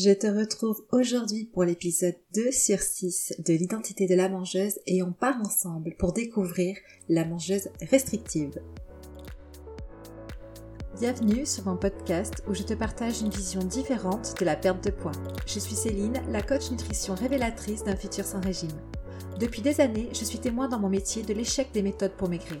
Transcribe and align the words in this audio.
Je 0.00 0.12
te 0.12 0.28
retrouve 0.28 0.80
aujourd'hui 0.92 1.46
pour 1.46 1.64
l'épisode 1.64 2.14
2 2.32 2.52
sur 2.52 2.78
6 2.78 3.32
de 3.44 3.52
l'identité 3.52 4.06
de 4.06 4.14
la 4.14 4.28
mangeuse 4.28 4.78
et 4.86 5.02
on 5.02 5.10
part 5.10 5.40
ensemble 5.40 5.96
pour 5.98 6.12
découvrir 6.12 6.76
la 7.08 7.24
mangeuse 7.24 7.68
restrictive. 7.90 8.60
Bienvenue 11.00 11.44
sur 11.44 11.66
mon 11.66 11.76
podcast 11.76 12.44
où 12.48 12.54
je 12.54 12.62
te 12.62 12.74
partage 12.74 13.22
une 13.22 13.30
vision 13.30 13.64
différente 13.64 14.38
de 14.38 14.44
la 14.44 14.54
perte 14.54 14.84
de 14.84 14.90
poids. 14.92 15.10
Je 15.46 15.58
suis 15.58 15.74
Céline, 15.74 16.22
la 16.30 16.42
coach 16.42 16.70
nutrition 16.70 17.16
révélatrice 17.16 17.82
d'un 17.82 17.96
futur 17.96 18.24
sans 18.24 18.40
régime. 18.40 18.80
Depuis 19.40 19.62
des 19.62 19.80
années, 19.80 20.10
je 20.12 20.24
suis 20.24 20.38
témoin 20.38 20.68
dans 20.68 20.78
mon 20.78 20.90
métier 20.90 21.24
de 21.24 21.34
l'échec 21.34 21.72
des 21.72 21.82
méthodes 21.82 22.16
pour 22.16 22.28
maigrir. 22.28 22.60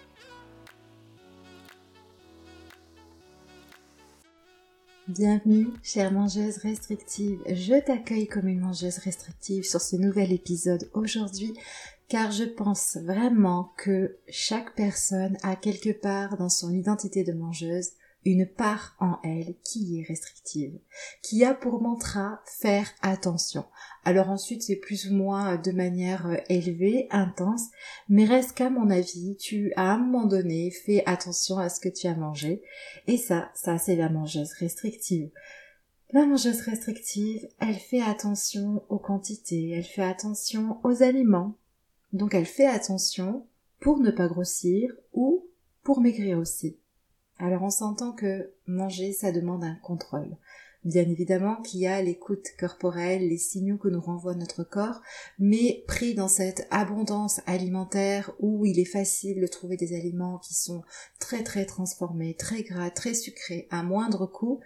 Bienvenue, 5.13 5.67
chère 5.83 6.13
mangeuse 6.13 6.59
restrictive. 6.59 7.41
Je 7.45 7.83
t'accueille 7.83 8.27
comme 8.27 8.47
une 8.47 8.61
mangeuse 8.61 8.97
restrictive 8.99 9.65
sur 9.65 9.81
ce 9.81 9.97
nouvel 9.97 10.31
épisode 10.31 10.89
aujourd'hui 10.93 11.53
car 12.07 12.31
je 12.31 12.45
pense 12.45 12.95
vraiment 12.95 13.73
que 13.77 14.15
chaque 14.29 14.73
personne 14.73 15.35
a 15.43 15.57
quelque 15.57 15.91
part 15.91 16.37
dans 16.37 16.47
son 16.47 16.71
identité 16.71 17.25
de 17.25 17.33
mangeuse 17.33 17.89
une 18.25 18.45
part 18.45 18.95
en 18.99 19.17
elle 19.23 19.55
qui 19.63 19.99
est 19.99 20.07
restrictive, 20.07 20.77
qui 21.23 21.43
a 21.43 21.53
pour 21.53 21.81
mantra 21.81 22.41
faire 22.45 22.87
attention. 23.01 23.65
Alors 24.03 24.29
ensuite 24.29 24.61
c'est 24.61 24.75
plus 24.75 25.09
ou 25.09 25.15
moins 25.15 25.57
de 25.57 25.71
manière 25.71 26.27
euh, 26.27 26.37
élevée, 26.49 27.07
intense, 27.09 27.65
mais 28.09 28.25
reste 28.25 28.53
qu'à 28.53 28.69
mon 28.69 28.89
avis, 28.89 29.37
tu 29.37 29.73
à 29.75 29.91
un 29.91 29.97
moment 29.97 30.25
donné 30.25 30.71
fait 30.71 31.03
attention 31.05 31.57
à 31.57 31.69
ce 31.69 31.79
que 31.79 31.89
tu 31.89 32.07
as 32.07 32.15
mangé, 32.15 32.61
et 33.07 33.17
ça, 33.17 33.51
ça 33.55 33.77
c'est 33.77 33.95
la 33.95 34.09
mangeuse 34.09 34.53
restrictive. 34.53 35.29
La 36.13 36.25
mangeuse 36.25 36.61
restrictive, 36.61 37.47
elle 37.59 37.75
fait 37.75 38.01
attention 38.01 38.83
aux 38.89 38.99
quantités, 38.99 39.71
elle 39.71 39.83
fait 39.83 40.03
attention 40.03 40.79
aux 40.83 41.03
aliments, 41.03 41.55
donc 42.13 42.35
elle 42.35 42.45
fait 42.45 42.67
attention 42.67 43.47
pour 43.79 43.99
ne 43.99 44.11
pas 44.11 44.27
grossir 44.27 44.93
ou 45.13 45.47
pour 45.83 46.01
maigrir 46.01 46.37
aussi. 46.37 46.77
Alors 47.41 47.63
on 47.63 47.71
s'entend 47.71 48.11
que 48.11 48.51
manger, 48.67 49.13
ça 49.13 49.31
demande 49.31 49.63
un 49.63 49.73
contrôle. 49.81 50.37
Bien 50.83 51.01
évidemment 51.09 51.55
qu'il 51.63 51.79
y 51.79 51.87
a 51.87 51.99
l'écoute 51.99 52.45
corporelle, 52.59 53.29
les 53.29 53.37
signaux 53.37 53.77
que 53.77 53.87
nous 53.87 53.99
renvoie 53.99 54.35
notre 54.35 54.63
corps, 54.63 55.01
mais 55.39 55.83
pris 55.87 56.13
dans 56.13 56.27
cette 56.27 56.67
abondance 56.69 57.41
alimentaire 57.47 58.31
où 58.39 58.63
il 58.67 58.79
est 58.79 58.85
facile 58.85 59.41
de 59.41 59.47
trouver 59.47 59.75
des 59.75 59.95
aliments 59.95 60.37
qui 60.37 60.53
sont 60.53 60.83
très 61.19 61.43
très 61.43 61.65
transformés, 61.65 62.35
très 62.35 62.61
gras, 62.61 62.91
très 62.91 63.15
sucrés, 63.15 63.67
à 63.71 63.81
moindre 63.81 64.27
coût, 64.27 64.59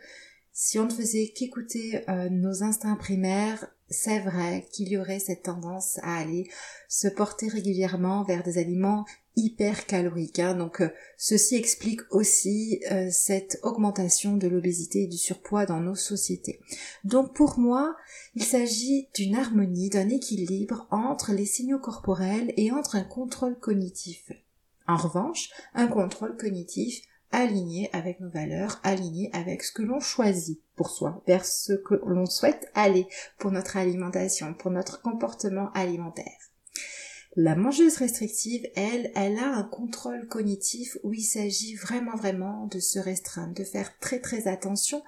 si 0.51 0.77
on 0.77 0.85
ne 0.85 0.91
faisait 0.91 1.33
qu'écouter 1.35 2.09
euh, 2.09 2.29
nos 2.29 2.63
instincts 2.63 2.95
primaires, 2.95 3.67
c'est 3.89 4.19
vrai 4.19 4.67
qu'il 4.72 4.89
y 4.89 4.97
aurait 4.97 5.19
cette 5.19 5.44
tendance 5.44 6.00
à 6.02 6.17
aller 6.17 6.50
se 6.89 7.08
porter 7.08 7.47
régulièrement 7.47 8.23
vers 8.23 8.44
des 8.44 8.58
aliments 8.58 9.05
hyper 9.36 9.86
calorique. 9.86 10.39
Hein. 10.39 10.55
Donc 10.55 10.81
euh, 10.81 10.89
ceci 11.17 11.55
explique 11.55 12.02
aussi 12.09 12.81
euh, 12.92 13.09
cette 13.11 13.59
augmentation 13.64 14.38
de 14.38 14.47
l'obésité 14.47 15.03
et 15.03 15.08
du 15.08 15.17
surpoids 15.17 15.66
dans 15.66 15.81
nos 15.81 15.95
sociétés. 15.95 16.59
Donc 17.03 17.36
pour 17.36 17.59
moi, 17.59 17.95
il 18.33 18.44
s'agit 18.44 19.09
d'une 19.16 19.36
harmonie, 19.36 19.89
d'un 19.89 20.09
équilibre 20.09 20.88
entre 20.89 21.33
les 21.33 21.45
signaux 21.45 21.80
corporels 21.80 22.54
et 22.58 22.71
entre 22.71 22.95
un 22.95 23.04
contrôle 23.04 23.59
cognitif. 23.59 24.32
En 24.88 24.98
revanche, 24.98 25.49
un 25.73 25.88
contrôle 25.88 26.38
cognitif 26.38 27.02
aligné 27.35 27.89
avec 27.93 28.19
nos 28.21 28.29
valeurs, 28.29 28.79
aligné 28.83 29.29
avec 29.33 29.63
ce 29.63 29.73
que 29.73 29.81
l'on 29.81 29.99
choisit 29.99 30.61
pour 30.75 30.89
soi, 30.89 31.21
vers 31.27 31.45
ce 31.45 31.73
que 31.73 31.95
l'on 32.05 32.25
souhaite 32.25 32.69
aller 32.73 33.07
pour 33.37 33.51
notre 33.51 33.77
alimentation, 33.77 34.53
pour 34.53 34.71
notre 34.71 35.01
comportement 35.01 35.71
alimentaire. 35.73 36.25
La 37.37 37.57
mangeuse 37.57 37.97
restrictive, 37.97 38.65
elle, 38.77 39.11
elle 39.13 39.37
a 39.39 39.57
un 39.57 39.63
contrôle 39.63 40.25
cognitif 40.29 40.97
où 41.03 41.13
il 41.13 41.23
s'agit 41.23 41.75
vraiment 41.75 42.15
vraiment 42.15 42.65
de 42.67 42.79
se 42.79 42.97
restreindre, 42.97 43.53
de 43.53 43.65
faire 43.65 43.99
très 43.99 44.21
très 44.21 44.47
attention 44.47 45.03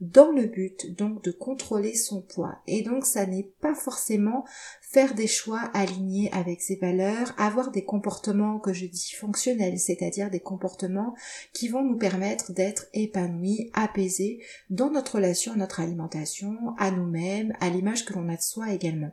dans 0.00 0.30
le 0.30 0.46
but 0.46 0.96
donc 0.96 1.24
de 1.24 1.32
contrôler 1.32 1.96
son 1.96 2.22
poids. 2.22 2.58
Et 2.68 2.82
donc 2.82 3.04
ça 3.04 3.26
n'est 3.26 3.50
pas 3.60 3.74
forcément 3.74 4.44
faire 4.80 5.16
des 5.16 5.26
choix 5.26 5.58
alignés 5.74 6.30
avec 6.32 6.62
ses 6.62 6.76
valeurs, 6.76 7.34
avoir 7.36 7.72
des 7.72 7.84
comportements 7.84 8.60
que 8.60 8.72
je 8.72 8.86
dis 8.86 9.14
fonctionnels, 9.18 9.80
c'est-à-dire 9.80 10.30
des 10.30 10.38
comportements 10.38 11.16
qui 11.52 11.66
vont 11.66 11.82
nous 11.82 11.98
permettre 11.98 12.52
d'être 12.52 12.86
épanouis, 12.94 13.72
apaisés 13.74 14.40
dans 14.70 14.92
notre 14.92 15.16
relation 15.16 15.54
à 15.54 15.56
notre 15.56 15.80
alimentation, 15.80 16.76
à 16.78 16.92
nous-mêmes, 16.92 17.52
à 17.58 17.70
l'image 17.70 18.04
que 18.04 18.12
l'on 18.12 18.28
a 18.28 18.36
de 18.36 18.42
soi 18.42 18.72
également. 18.72 19.10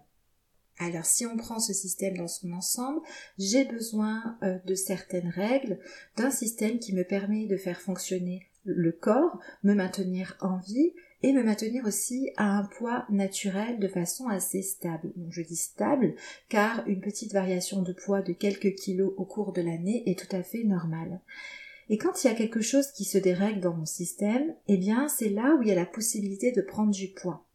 Alors 0.79 1.05
si 1.05 1.25
on 1.25 1.35
prend 1.35 1.59
ce 1.59 1.73
système 1.73 2.17
dans 2.17 2.29
son 2.29 2.53
ensemble, 2.53 3.01
j'ai 3.37 3.65
besoin 3.65 4.37
euh, 4.43 4.57
de 4.65 4.75
certaines 4.75 5.27
règles, 5.27 5.77
d'un 6.15 6.31
système 6.31 6.79
qui 6.79 6.95
me 6.95 7.03
permet 7.03 7.47
de 7.47 7.57
faire 7.57 7.81
fonctionner 7.81 8.47
le 8.63 8.91
corps, 8.93 9.39
me 9.63 9.73
maintenir 9.73 10.37
en 10.39 10.57
vie 10.57 10.93
et 11.21 11.33
me 11.33 11.43
maintenir 11.43 11.85
aussi 11.85 12.31
à 12.37 12.45
un 12.45 12.63
poids 12.63 13.05
naturel 13.09 13.79
de 13.79 13.89
façon 13.89 14.29
assez 14.29 14.61
stable. 14.61 15.11
Donc 15.17 15.33
je 15.33 15.41
dis 15.41 15.57
stable 15.57 16.15
car 16.47 16.87
une 16.87 17.01
petite 17.01 17.33
variation 17.33 17.81
de 17.81 17.91
poids 17.91 18.21
de 18.21 18.31
quelques 18.31 18.75
kilos 18.75 19.13
au 19.17 19.25
cours 19.25 19.51
de 19.51 19.61
l'année 19.61 20.09
est 20.09 20.17
tout 20.17 20.33
à 20.33 20.43
fait 20.43 20.63
normale. 20.63 21.19
Et 21.89 21.97
quand 21.97 22.23
il 22.23 22.27
y 22.27 22.29
a 22.29 22.35
quelque 22.35 22.61
chose 22.61 22.91
qui 22.91 23.03
se 23.03 23.17
dérègle 23.17 23.59
dans 23.59 23.73
mon 23.73 23.85
système, 23.85 24.53
eh 24.67 24.77
bien 24.77 25.09
c'est 25.09 25.29
là 25.29 25.55
où 25.55 25.61
il 25.61 25.67
y 25.67 25.71
a 25.71 25.75
la 25.75 25.85
possibilité 25.85 26.53
de 26.53 26.61
prendre 26.61 26.91
du 26.91 27.09
poids. 27.09 27.45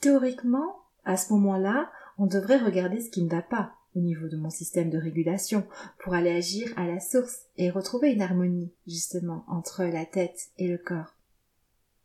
Théoriquement, 0.00 0.76
à 1.04 1.16
ce 1.16 1.32
moment-là, 1.32 1.90
on 2.18 2.26
devrait 2.26 2.58
regarder 2.58 3.00
ce 3.00 3.10
qui 3.10 3.22
ne 3.22 3.30
va 3.30 3.42
pas 3.42 3.72
au 3.94 4.00
niveau 4.00 4.28
de 4.28 4.36
mon 4.36 4.50
système 4.50 4.90
de 4.90 4.98
régulation 4.98 5.66
pour 5.98 6.14
aller 6.14 6.30
agir 6.30 6.72
à 6.76 6.86
la 6.86 7.00
source 7.00 7.40
et 7.58 7.70
retrouver 7.70 8.12
une 8.12 8.22
harmonie 8.22 8.72
justement 8.86 9.44
entre 9.48 9.84
la 9.84 10.06
tête 10.06 10.48
et 10.58 10.68
le 10.68 10.78
corps. 10.78 11.14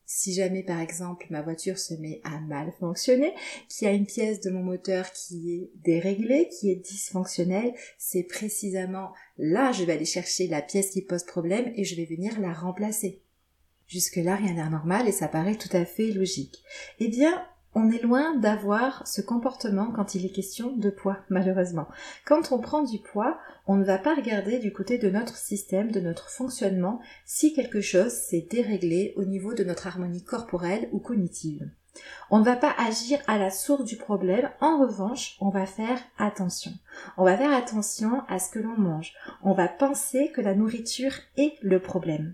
Si 0.09 0.34
jamais 0.34 0.63
par 0.63 0.79
exemple 0.79 1.28
ma 1.29 1.41
voiture 1.41 1.78
se 1.78 1.94
met 1.95 2.22
à 2.23 2.40
mal 2.40 2.72
fonctionner, 2.79 3.34
qu'il 3.68 3.88
y 3.88 3.91
a 3.91 3.94
une 3.94 4.06
pièce 4.06 4.40
de 4.40 4.50
mon 4.50 4.63
moteur 4.63 5.12
qui 5.12 5.53
est 5.53 5.72
déréglée, 5.84 6.50
qui 6.50 6.72
est 6.72 6.75
dysfonctionnelle, 6.75 7.74
c'est 7.97 8.24
précisément 8.24 9.12
là 9.38 9.72
je 9.74 9.84
vais 9.84 9.94
aller 9.94 10.06
chercher 10.06 10.47
la 10.47 10.62
pièce 10.62 10.91
qui 10.91 11.01
pose 11.01 11.25
problème 11.25 11.72
et 11.75 11.84
je 11.84 11.95
vais 11.95 12.06
venir 12.06 12.39
la 12.39 12.53
remplacer. 12.53 13.22
Jusque-là, 13.88 14.35
rien 14.35 14.53
n'est 14.53 14.69
normal 14.69 15.07
et 15.07 15.13
ça 15.13 15.29
paraît 15.29 15.56
tout 15.56 15.75
à 15.75 15.85
fait 15.85 16.12
logique. 16.12 16.62
Eh 17.00 17.07
bien, 17.07 17.45
on 17.77 17.91
est 17.91 18.01
loin 18.01 18.35
d'avoir 18.35 19.05
ce 19.05 19.21
comportement 19.21 19.91
quand 19.91 20.15
il 20.15 20.25
est 20.25 20.31
question 20.31 20.75
de 20.75 20.89
poids, 20.89 21.19
malheureusement. 21.29 21.88
Quand 22.25 22.51
on 22.51 22.57
prend 22.57 22.81
du 22.81 22.97
poids, 22.97 23.38
on 23.67 23.75
ne 23.75 23.85
va 23.85 23.99
pas 23.99 24.15
regarder 24.15 24.57
du 24.57 24.73
côté 24.73 24.97
de 24.97 25.11
notre 25.11 25.35
système, 25.35 25.91
de 25.91 25.99
notre 25.99 26.31
fonctionnement, 26.31 26.99
si 27.23 27.53
quelque 27.53 27.81
chose 27.81 28.11
s'est 28.11 28.47
déréglé 28.49 29.13
au 29.15 29.25
niveau 29.25 29.53
de 29.53 29.63
notre 29.63 29.85
harmonie 29.85 30.23
corporelle 30.23 30.89
ou 30.91 30.97
cognitive. 30.97 31.69
On 32.31 32.39
ne 32.39 32.45
va 32.45 32.55
pas 32.55 32.73
agir 32.79 33.19
à 33.27 33.38
la 33.38 33.51
source 33.51 33.85
du 33.85 33.95
problème, 33.95 34.49
en 34.59 34.81
revanche, 34.81 35.38
on 35.39 35.49
va 35.49 35.67
faire 35.67 35.99
attention. 36.17 36.71
On 37.15 37.25
va 37.25 37.38
faire 37.38 37.53
attention 37.53 38.23
à 38.27 38.39
ce 38.39 38.49
que 38.49 38.59
l'on 38.59 38.75
mange. 38.75 39.13
On 39.44 39.53
va 39.53 39.67
penser 39.67 40.31
que 40.33 40.41
la 40.41 40.55
nourriture 40.55 41.13
est 41.38 41.53
le 41.61 41.79
problème. 41.79 42.33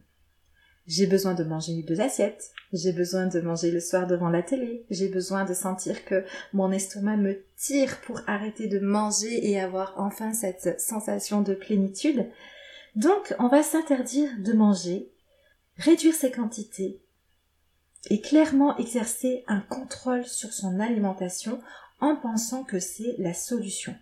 J'ai 0.87 1.07
besoin 1.07 1.33
de 1.33 1.43
manger 1.43 1.83
deux 1.83 1.99
assiettes. 1.99 2.52
J'ai 2.73 2.91
besoin 2.91 3.27
de 3.27 3.39
manger 3.39 3.69
le 3.69 3.79
soir 3.79 4.07
devant 4.07 4.29
la 4.29 4.41
télé. 4.41 4.83
J'ai 4.89 5.07
besoin 5.07 5.45
de 5.45 5.53
sentir 5.53 6.03
que 6.05 6.25
mon 6.53 6.71
estomac 6.71 7.17
me 7.17 7.45
tire 7.55 8.01
pour 8.01 8.21
arrêter 8.25 8.67
de 8.67 8.79
manger 8.79 9.47
et 9.47 9.59
avoir 9.59 9.93
enfin 9.97 10.33
cette 10.33 10.81
sensation 10.81 11.41
de 11.41 11.53
plénitude. 11.53 12.25
Donc, 12.95 13.35
on 13.37 13.47
va 13.47 13.61
s'interdire 13.61 14.29
de 14.39 14.53
manger, 14.53 15.11
réduire 15.77 16.15
ses 16.15 16.31
quantités 16.31 16.99
et 18.09 18.21
clairement 18.21 18.75
exercer 18.77 19.43
un 19.47 19.59
contrôle 19.59 20.25
sur 20.25 20.51
son 20.51 20.79
alimentation 20.79 21.61
en 21.99 22.15
pensant 22.15 22.63
que 22.63 22.79
c'est 22.79 23.15
la 23.19 23.35
solution. 23.35 23.95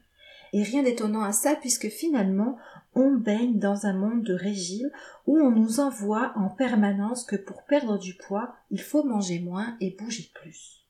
Et 0.53 0.63
rien 0.63 0.83
d'étonnant 0.83 1.23
à 1.23 1.33
ça 1.33 1.55
puisque 1.55 1.89
finalement 1.89 2.57
on 2.93 3.15
baigne 3.15 3.59
dans 3.59 3.85
un 3.85 3.93
monde 3.93 4.23
de 4.23 4.33
régime 4.33 4.89
où 5.25 5.37
on 5.37 5.51
nous 5.51 5.79
envoie 5.79 6.33
en 6.35 6.49
permanence 6.49 7.23
que 7.23 7.35
pour 7.35 7.63
perdre 7.63 7.97
du 7.97 8.15
poids, 8.15 8.55
il 8.69 8.81
faut 8.81 9.03
manger 9.03 9.39
moins 9.39 9.77
et 9.79 9.95
bouger 9.97 10.29
plus. 10.33 10.85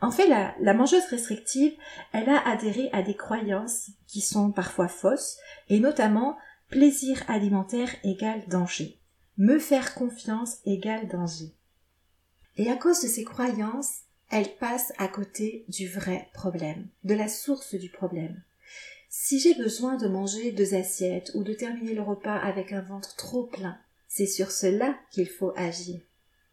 En 0.00 0.10
fait, 0.10 0.28
la, 0.28 0.54
la, 0.60 0.72
mangeuse 0.72 1.04
restrictive, 1.06 1.74
elle 2.12 2.28
a 2.30 2.48
adhéré 2.48 2.88
à 2.92 3.02
des 3.02 3.14
croyances 3.14 3.90
qui 4.06 4.20
sont 4.22 4.50
parfois 4.50 4.88
fausses, 4.88 5.36
et 5.68 5.78
notamment 5.78 6.38
plaisir 6.70 7.22
alimentaire 7.28 7.90
égale 8.04 8.46
danger. 8.48 8.98
me 9.36 9.58
faire 9.58 9.94
confiance 9.94 10.58
égale 10.64 11.08
danger. 11.08 11.54
Et 12.56 12.70
à 12.70 12.76
cause 12.76 13.02
de 13.02 13.08
ces 13.08 13.24
croyances, 13.24 14.02
elle 14.30 14.56
passe 14.56 14.92
à 14.98 15.08
côté 15.08 15.64
du 15.68 15.88
vrai 15.88 16.28
problème, 16.32 16.88
de 17.04 17.14
la 17.14 17.28
source 17.28 17.74
du 17.74 17.90
problème. 17.90 18.42
Si 19.12 19.40
j'ai 19.40 19.54
besoin 19.54 19.96
de 19.96 20.06
manger 20.06 20.52
deux 20.52 20.74
assiettes 20.74 21.32
ou 21.34 21.42
de 21.42 21.52
terminer 21.52 21.94
le 21.94 22.02
repas 22.02 22.36
avec 22.36 22.72
un 22.72 22.80
ventre 22.80 23.16
trop 23.16 23.42
plein, 23.42 23.76
c'est 24.06 24.28
sur 24.28 24.52
cela 24.52 24.96
qu'il 25.10 25.28
faut 25.28 25.52
agir. 25.56 26.00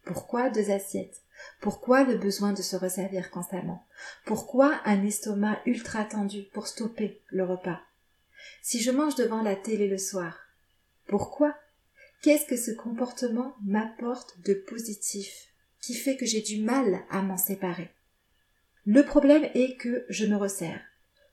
Pourquoi 0.04 0.50
deux 0.50 0.72
assiettes? 0.72 1.22
Pourquoi 1.60 2.02
le 2.02 2.18
besoin 2.18 2.52
de 2.52 2.60
se 2.60 2.74
resservir 2.74 3.30
constamment? 3.30 3.86
Pourquoi 4.24 4.80
un 4.84 5.04
estomac 5.04 5.60
ultra 5.66 6.04
tendu 6.04 6.48
pour 6.52 6.66
stopper 6.66 7.22
le 7.28 7.44
repas? 7.44 7.78
Si 8.60 8.82
je 8.82 8.90
mange 8.90 9.14
devant 9.14 9.42
la 9.42 9.54
télé 9.54 9.86
le 9.86 9.98
soir, 9.98 10.36
pourquoi? 11.06 11.54
Qu'est-ce 12.22 12.46
que 12.46 12.56
ce 12.56 12.72
comportement 12.72 13.54
m'apporte 13.64 14.36
de 14.40 14.54
positif 14.54 15.52
qui 15.80 15.94
fait 15.94 16.16
que 16.16 16.26
j'ai 16.26 16.42
du 16.42 16.60
mal 16.60 17.04
à 17.08 17.22
m'en 17.22 17.36
séparer? 17.36 17.88
Le 18.84 19.04
problème 19.04 19.48
est 19.54 19.76
que 19.76 20.04
je 20.08 20.26
me 20.26 20.34
resserre, 20.34 20.80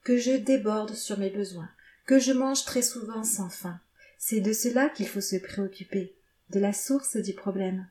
que 0.05 0.17
je 0.17 0.31
déborde 0.31 0.93
sur 0.93 1.19
mes 1.19 1.29
besoins, 1.29 1.69
que 2.05 2.19
je 2.19 2.31
mange 2.31 2.63
très 2.63 2.81
souvent 2.81 3.25
sans 3.25 3.49
faim. 3.49 3.81
C'est 4.17 4.39
de 4.39 4.53
cela 4.53 4.87
qu'il 4.87 5.07
faut 5.07 5.19
se 5.19 5.35
préoccuper, 5.35 6.15
de 6.51 6.59
la 6.59 6.71
source 6.71 7.17
du 7.17 7.33
problème. 7.33 7.87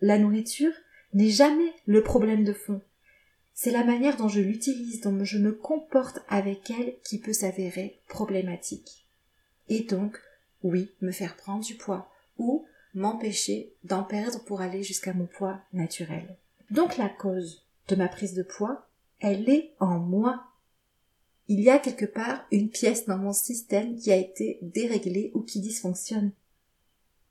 La 0.00 0.18
nourriture 0.18 0.72
n'est 1.14 1.30
jamais 1.30 1.72
le 1.86 2.02
problème 2.02 2.42
de 2.42 2.52
fond. 2.52 2.80
C'est 3.54 3.70
la 3.70 3.84
manière 3.84 4.16
dont 4.16 4.28
je 4.28 4.40
l'utilise, 4.40 5.02
dont 5.02 5.22
je 5.22 5.38
me 5.38 5.52
comporte 5.52 6.20
avec 6.28 6.70
elle 6.70 6.94
qui 7.04 7.20
peut 7.20 7.34
s'avérer 7.34 8.00
problématique. 8.08 9.06
Et 9.68 9.80
donc, 9.80 10.18
oui, 10.62 10.90
me 11.02 11.12
faire 11.12 11.36
prendre 11.36 11.64
du 11.64 11.74
poids, 11.74 12.10
ou 12.38 12.66
m'empêcher 12.94 13.74
d'en 13.84 14.02
perdre 14.02 14.42
pour 14.44 14.62
aller 14.62 14.82
jusqu'à 14.82 15.12
mon 15.12 15.26
poids 15.26 15.60
naturel. 15.74 16.36
Donc 16.70 16.96
la 16.96 17.08
cause 17.08 17.66
de 17.88 17.96
ma 17.96 18.08
prise 18.08 18.34
de 18.34 18.42
poids, 18.42 18.88
elle 19.20 19.48
est 19.50 19.74
en 19.78 19.98
moi. 19.98 20.49
Il 21.52 21.62
y 21.62 21.68
a 21.68 21.80
quelque 21.80 22.04
part 22.04 22.46
une 22.52 22.70
pièce 22.70 23.06
dans 23.06 23.18
mon 23.18 23.32
système 23.32 23.96
qui 23.96 24.12
a 24.12 24.16
été 24.16 24.60
déréglée 24.62 25.32
ou 25.34 25.40
qui 25.40 25.58
dysfonctionne. 25.58 26.30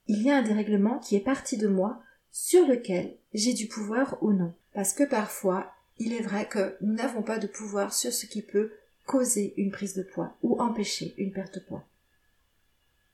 Il 0.07 0.21
y 0.21 0.29
a 0.29 0.35
un 0.35 0.41
dérèglement 0.41 0.99
qui 0.99 1.15
est 1.15 1.21
parti 1.21 1.55
de 1.55 1.69
moi 1.69 2.03
sur 2.29 2.67
lequel 2.67 3.15
j'ai 3.33 3.53
du 3.53 3.67
pouvoir 3.67 4.21
ou 4.21 4.33
non. 4.33 4.53
Parce 4.73 4.91
que 4.91 5.05
parfois, 5.05 5.71
il 5.99 6.11
est 6.11 6.21
vrai 6.21 6.49
que 6.49 6.75
nous 6.81 6.95
n'avons 6.95 7.23
pas 7.23 7.39
de 7.39 7.47
pouvoir 7.47 7.93
sur 7.93 8.11
ce 8.11 8.25
qui 8.25 8.41
peut 8.41 8.73
causer 9.05 9.53
une 9.55 9.71
prise 9.71 9.93
de 9.93 10.03
poids 10.03 10.35
ou 10.43 10.59
empêcher 10.59 11.13
une 11.17 11.31
perte 11.31 11.53
de 11.53 11.61
poids. 11.61 11.87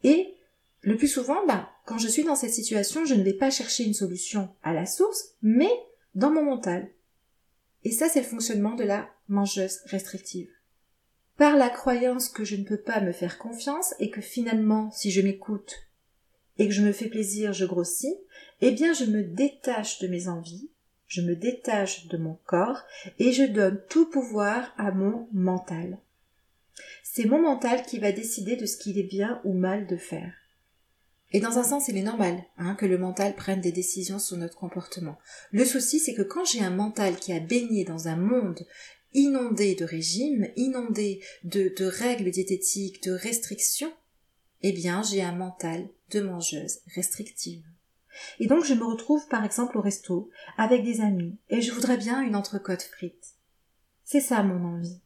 Et 0.04 0.34
le 0.82 0.98
plus 0.98 1.08
souvent, 1.08 1.46
bah, 1.46 1.70
quand 1.86 2.00
je 2.00 2.08
suis 2.08 2.24
dans 2.24 2.36
cette 2.36 2.52
situation, 2.52 3.06
je 3.06 3.14
ne 3.14 3.22
vais 3.22 3.34
pas 3.34 3.52
chercher 3.52 3.84
une 3.84 3.94
solution 3.94 4.50
à 4.64 4.74
la 4.74 4.88
source, 4.88 5.36
mais 5.44 5.70
dans 6.16 6.32
mon 6.32 6.44
mental. 6.44 6.90
Et 7.84 7.92
ça, 7.92 8.10
c'est 8.10 8.22
le 8.22 8.26
fonctionnement 8.26 8.74
de 8.74 8.84
la 8.84 9.08
mangeuse 9.30 9.82
restrictive. 9.86 10.50
Par 11.38 11.58
la 11.58 11.70
croyance 11.70 12.30
que 12.30 12.46
je 12.46 12.56
ne 12.56 12.64
peux 12.64 12.80
pas 12.80 13.02
me 13.02 13.12
faire 13.12 13.38
confiance 13.38 13.94
et 14.00 14.10
que 14.10 14.22
finalement, 14.22 14.90
si 14.92 15.12
je 15.12 15.22
m'écoute 15.22 15.88
et 16.58 16.68
que 16.68 16.74
je 16.74 16.82
me 16.82 16.94
fais 16.94 17.10
plaisir, 17.10 17.52
je 17.52 17.66
grossis, 17.66 18.16
eh 18.62 18.72
bien, 18.72 18.94
je 18.94 19.06
me 19.06 19.24
détache 19.24 20.00
de 20.00 20.08
mes 20.08 20.30
envies, 20.30 20.70
je 21.08 21.22
me 21.22 21.36
détache 21.36 22.08
de 22.08 22.18
mon 22.18 22.40
corps 22.46 22.82
et 23.20 23.34
je 23.34 23.44
donne 23.44 23.82
tout 23.90 24.10
pouvoir 24.10 24.74
à 24.78 24.92
mon 24.92 25.28
mental. 25.34 26.00
C'est 27.04 27.26
mon 27.26 27.42
mental 27.42 27.84
qui 27.84 28.00
va 28.00 28.12
décider 28.12 28.56
de 28.56 28.66
ce 28.66 28.78
qu'il 28.78 28.98
est 28.98 29.04
bien 29.04 29.42
ou 29.44 29.54
mal 29.54 29.88
de 29.88 29.98
faire. 29.98 30.34
Et 31.32 31.40
dans 31.42 31.58
un 31.58 31.64
sens, 31.64 31.90
il 31.90 31.98
est 31.98 32.04
normal 32.04 32.44
hein, 32.58 32.76
que 32.76 32.86
le 32.86 32.98
mental 32.98 33.36
prenne 33.36 33.60
des 33.60 33.72
décisions 33.72 34.20
sur 34.20 34.38
notre 34.38 34.58
comportement. 34.58 35.18
Le 35.52 35.66
souci, 35.66 36.00
c'est 36.00 36.14
que 36.14 36.22
quand 36.22 36.46
j'ai 36.46 36.62
un 36.62 36.70
mental 36.70 37.18
qui 37.18 37.34
a 37.34 37.40
baigné 37.40 37.84
dans 37.84 38.08
un 38.08 38.16
monde 38.16 38.66
inondé 39.16 39.74
de 39.74 39.86
régimes, 39.86 40.48
inondé 40.56 41.24
de, 41.44 41.74
de 41.76 41.86
règles 41.86 42.30
diététiques, 42.30 43.02
de 43.04 43.12
restrictions, 43.12 43.92
eh 44.62 44.72
bien, 44.72 45.02
j'ai 45.02 45.24
un 45.24 45.36
mental 45.36 45.88
de 46.12 46.22
mangeuse 46.22 46.80
restrictive. 46.96 47.64
Et 48.40 48.48
donc, 48.48 48.64
je 48.64 48.74
me 48.74 48.86
retrouve 48.86 49.28
par 49.28 49.44
exemple 49.44 49.78
au 49.78 49.82
resto 49.82 50.30
avec 50.58 50.84
des 50.84 51.02
amis 51.02 51.38
et 51.50 51.62
je 51.62 51.72
voudrais 51.72 51.98
bien 51.98 52.22
une 52.22 52.36
entrecôte 52.36 52.84
frite. 52.84 53.36
C'est 54.04 54.22
ça 54.22 54.44
mon 54.44 54.64
envie. 54.66 55.02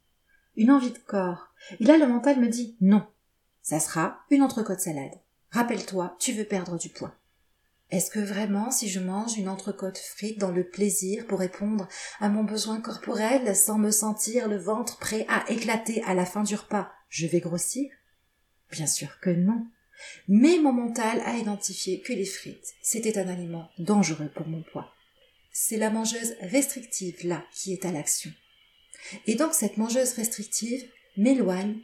Une 0.56 0.70
envie 0.70 0.92
de 0.92 0.98
corps. 0.98 1.48
Et 1.78 1.84
là, 1.84 1.96
le 1.96 2.06
mental 2.06 2.38
me 2.38 2.48
dit 2.48 2.76
non. 2.80 3.06
Ça 3.62 3.80
sera 3.80 4.20
une 4.30 4.42
entrecôte 4.42 4.80
salade. 4.80 5.18
Rappelle-toi, 5.50 6.16
tu 6.18 6.32
veux 6.32 6.44
perdre 6.44 6.78
du 6.78 6.88
poids. 6.88 7.14
Est-ce 7.90 8.10
que 8.10 8.20
vraiment, 8.20 8.70
si 8.70 8.88
je 8.88 9.00
mange 9.00 9.36
une 9.36 9.48
entrecôte 9.48 9.98
frite 9.98 10.38
dans 10.38 10.52
le 10.52 10.68
plaisir 10.68 11.26
pour 11.26 11.40
répondre 11.40 11.88
à 12.20 12.28
mon 12.28 12.44
besoin 12.44 12.80
corporel 12.80 13.56
sans 13.56 13.78
me 13.78 13.90
sentir 13.90 14.46
le 14.46 14.58
ventre 14.58 14.98
prêt 14.98 15.26
à 15.28 15.44
éclater 15.50 16.02
à 16.04 16.14
la 16.14 16.24
fin 16.24 16.44
du 16.44 16.54
repas, 16.54 16.90
je 17.08 17.26
vais 17.26 17.40
grossir? 17.40 17.90
Bien 18.70 18.86
sûr 18.86 19.18
que 19.20 19.30
non. 19.30 19.66
Mais 20.28 20.58
mon 20.58 20.72
mental 20.72 21.20
a 21.26 21.36
identifié 21.36 22.00
que 22.00 22.12
les 22.12 22.24
frites, 22.24 22.74
c'était 22.80 23.18
un 23.18 23.28
aliment 23.28 23.68
dangereux 23.78 24.30
pour 24.34 24.46
mon 24.46 24.62
poids. 24.62 24.94
C'est 25.52 25.76
la 25.76 25.90
mangeuse 25.90 26.36
restrictive 26.40 27.26
là 27.26 27.44
qui 27.52 27.72
est 27.72 27.84
à 27.84 27.90
l'action. 27.90 28.30
Et 29.26 29.34
donc 29.34 29.52
cette 29.52 29.76
mangeuse 29.76 30.12
restrictive 30.12 30.88
m'éloigne 31.16 31.80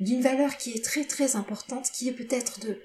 d'une 0.00 0.22
valeur 0.22 0.56
qui 0.56 0.72
est 0.72 0.84
très 0.84 1.04
très 1.04 1.36
importante, 1.36 1.90
qui 1.92 2.08
est 2.08 2.12
peut-être 2.12 2.60
de 2.60 2.80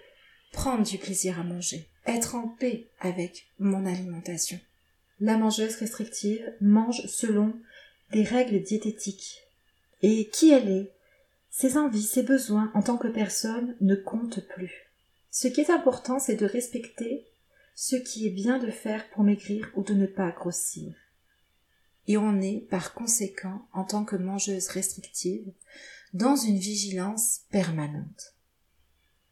prendre 0.56 0.84
du 0.84 0.98
plaisir 0.98 1.38
à 1.38 1.44
manger, 1.44 1.86
être 2.08 2.34
en 2.34 2.48
paix 2.48 2.88
avec 3.02 3.46
mon 3.60 3.86
alimentation. 3.86 4.58
La 5.20 5.38
mangeuse 5.38 5.76
restrictive 5.76 6.50
mange 6.62 7.06
selon 7.08 7.54
des 8.12 8.24
règles 8.24 8.62
diététiques. 8.62 9.42
Et 10.02 10.30
qui 10.30 10.52
elle 10.52 10.70
est, 10.70 10.92
ses 11.52 11.78
envies, 11.78 12.04
ses 12.04 12.24
besoins 12.24 12.72
en 12.74 12.82
tant 12.82 12.98
que 12.98 13.08
personne 13.08 13.76
ne 13.82 13.96
comptent 13.96 14.48
plus. 14.48 14.90
Ce 15.30 15.48
qui 15.50 15.60
est 15.60 15.70
important, 15.70 16.20
c'est 16.20 16.36
de 16.36 16.46
respecter 16.46 17.26
ce 17.76 17.98
qui 17.98 18.26
est 18.26 18.32
bien 18.32 18.58
de 18.58 18.72
faire 18.72 19.10
pour 19.10 19.24
maigrir 19.24 19.70
ou 19.76 19.84
de 19.84 19.94
ne 19.94 20.06
pas 20.06 20.32
grossir. 20.32 20.94
Et 22.08 22.18
on 22.18 22.40
est, 22.40 22.66
par 22.70 22.94
conséquent, 22.94 23.68
en 23.74 23.84
tant 23.84 24.06
que 24.06 24.16
mangeuse 24.16 24.68
restrictive, 24.70 25.52
dans 26.14 26.38
une 26.38 26.60
vigilance 26.60 27.42
permanente 27.52 28.35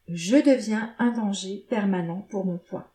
je 0.08 0.36
deviens 0.36 0.94
un 0.98 1.10
danger 1.10 1.66
permanent 1.68 2.26
pour 2.30 2.44
mon 2.44 2.58
poids. 2.58 2.92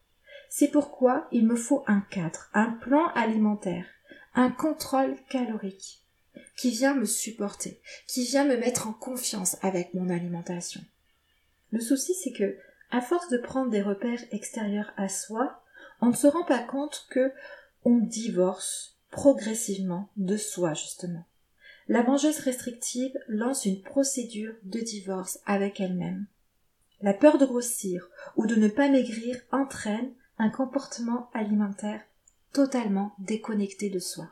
C'est 0.49 0.69
pourquoi 0.69 1.27
il 1.31 1.45
me 1.45 1.55
faut 1.55 1.83
un 1.87 2.01
cadre, 2.01 2.49
un 2.53 2.71
plan 2.71 3.07
alimentaire, 3.13 3.85
un 4.35 4.49
contrôle 4.49 5.15
calorique 5.29 6.03
qui 6.55 6.71
vient 6.71 6.93
me 6.93 7.05
supporter, 7.05 7.81
qui 8.07 8.25
vient 8.25 8.45
me 8.45 8.57
mettre 8.57 8.87
en 8.87 8.93
confiance 8.93 9.57
avec 9.61 9.93
mon 9.93 10.09
alimentation. 10.09 10.81
Le 11.71 11.79
souci, 11.79 12.13
c'est 12.13 12.31
que, 12.31 12.57
à 12.91 13.01
force 13.01 13.29
de 13.29 13.37
prendre 13.37 13.69
des 13.69 13.81
repères 13.81 14.23
extérieurs 14.31 14.91
à 14.97 15.07
soi, 15.07 15.63
on 16.01 16.07
ne 16.07 16.15
se 16.15 16.27
rend 16.27 16.43
pas 16.43 16.59
compte 16.59 17.07
que 17.09 17.31
on 17.85 17.97
divorce 17.97 18.97
progressivement 19.11 20.09
de 20.17 20.37
soi, 20.37 20.73
justement. 20.73 21.25
La 21.87 22.03
mangeuse 22.03 22.39
restrictive 22.39 23.17
lance 23.27 23.65
une 23.65 23.81
procédure 23.81 24.53
de 24.63 24.79
divorce 24.79 25.39
avec 25.45 25.79
elle-même. 25.79 26.25
La 27.01 27.13
peur 27.13 27.37
de 27.37 27.45
grossir 27.45 28.09
ou 28.35 28.45
de 28.45 28.55
ne 28.55 28.67
pas 28.67 28.89
maigrir 28.89 29.37
entraîne 29.51 30.11
un 30.37 30.49
comportement 30.49 31.29
alimentaire 31.33 32.01
totalement 32.53 33.13
déconnecté 33.19 33.89
de 33.89 33.99
soi. 33.99 34.29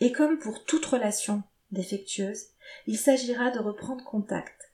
Et 0.00 0.12
comme 0.12 0.38
pour 0.38 0.64
toute 0.64 0.86
relation 0.86 1.42
défectueuse, 1.72 2.46
il 2.86 2.98
s'agira 2.98 3.50
de 3.50 3.58
reprendre 3.58 4.04
contact. 4.04 4.72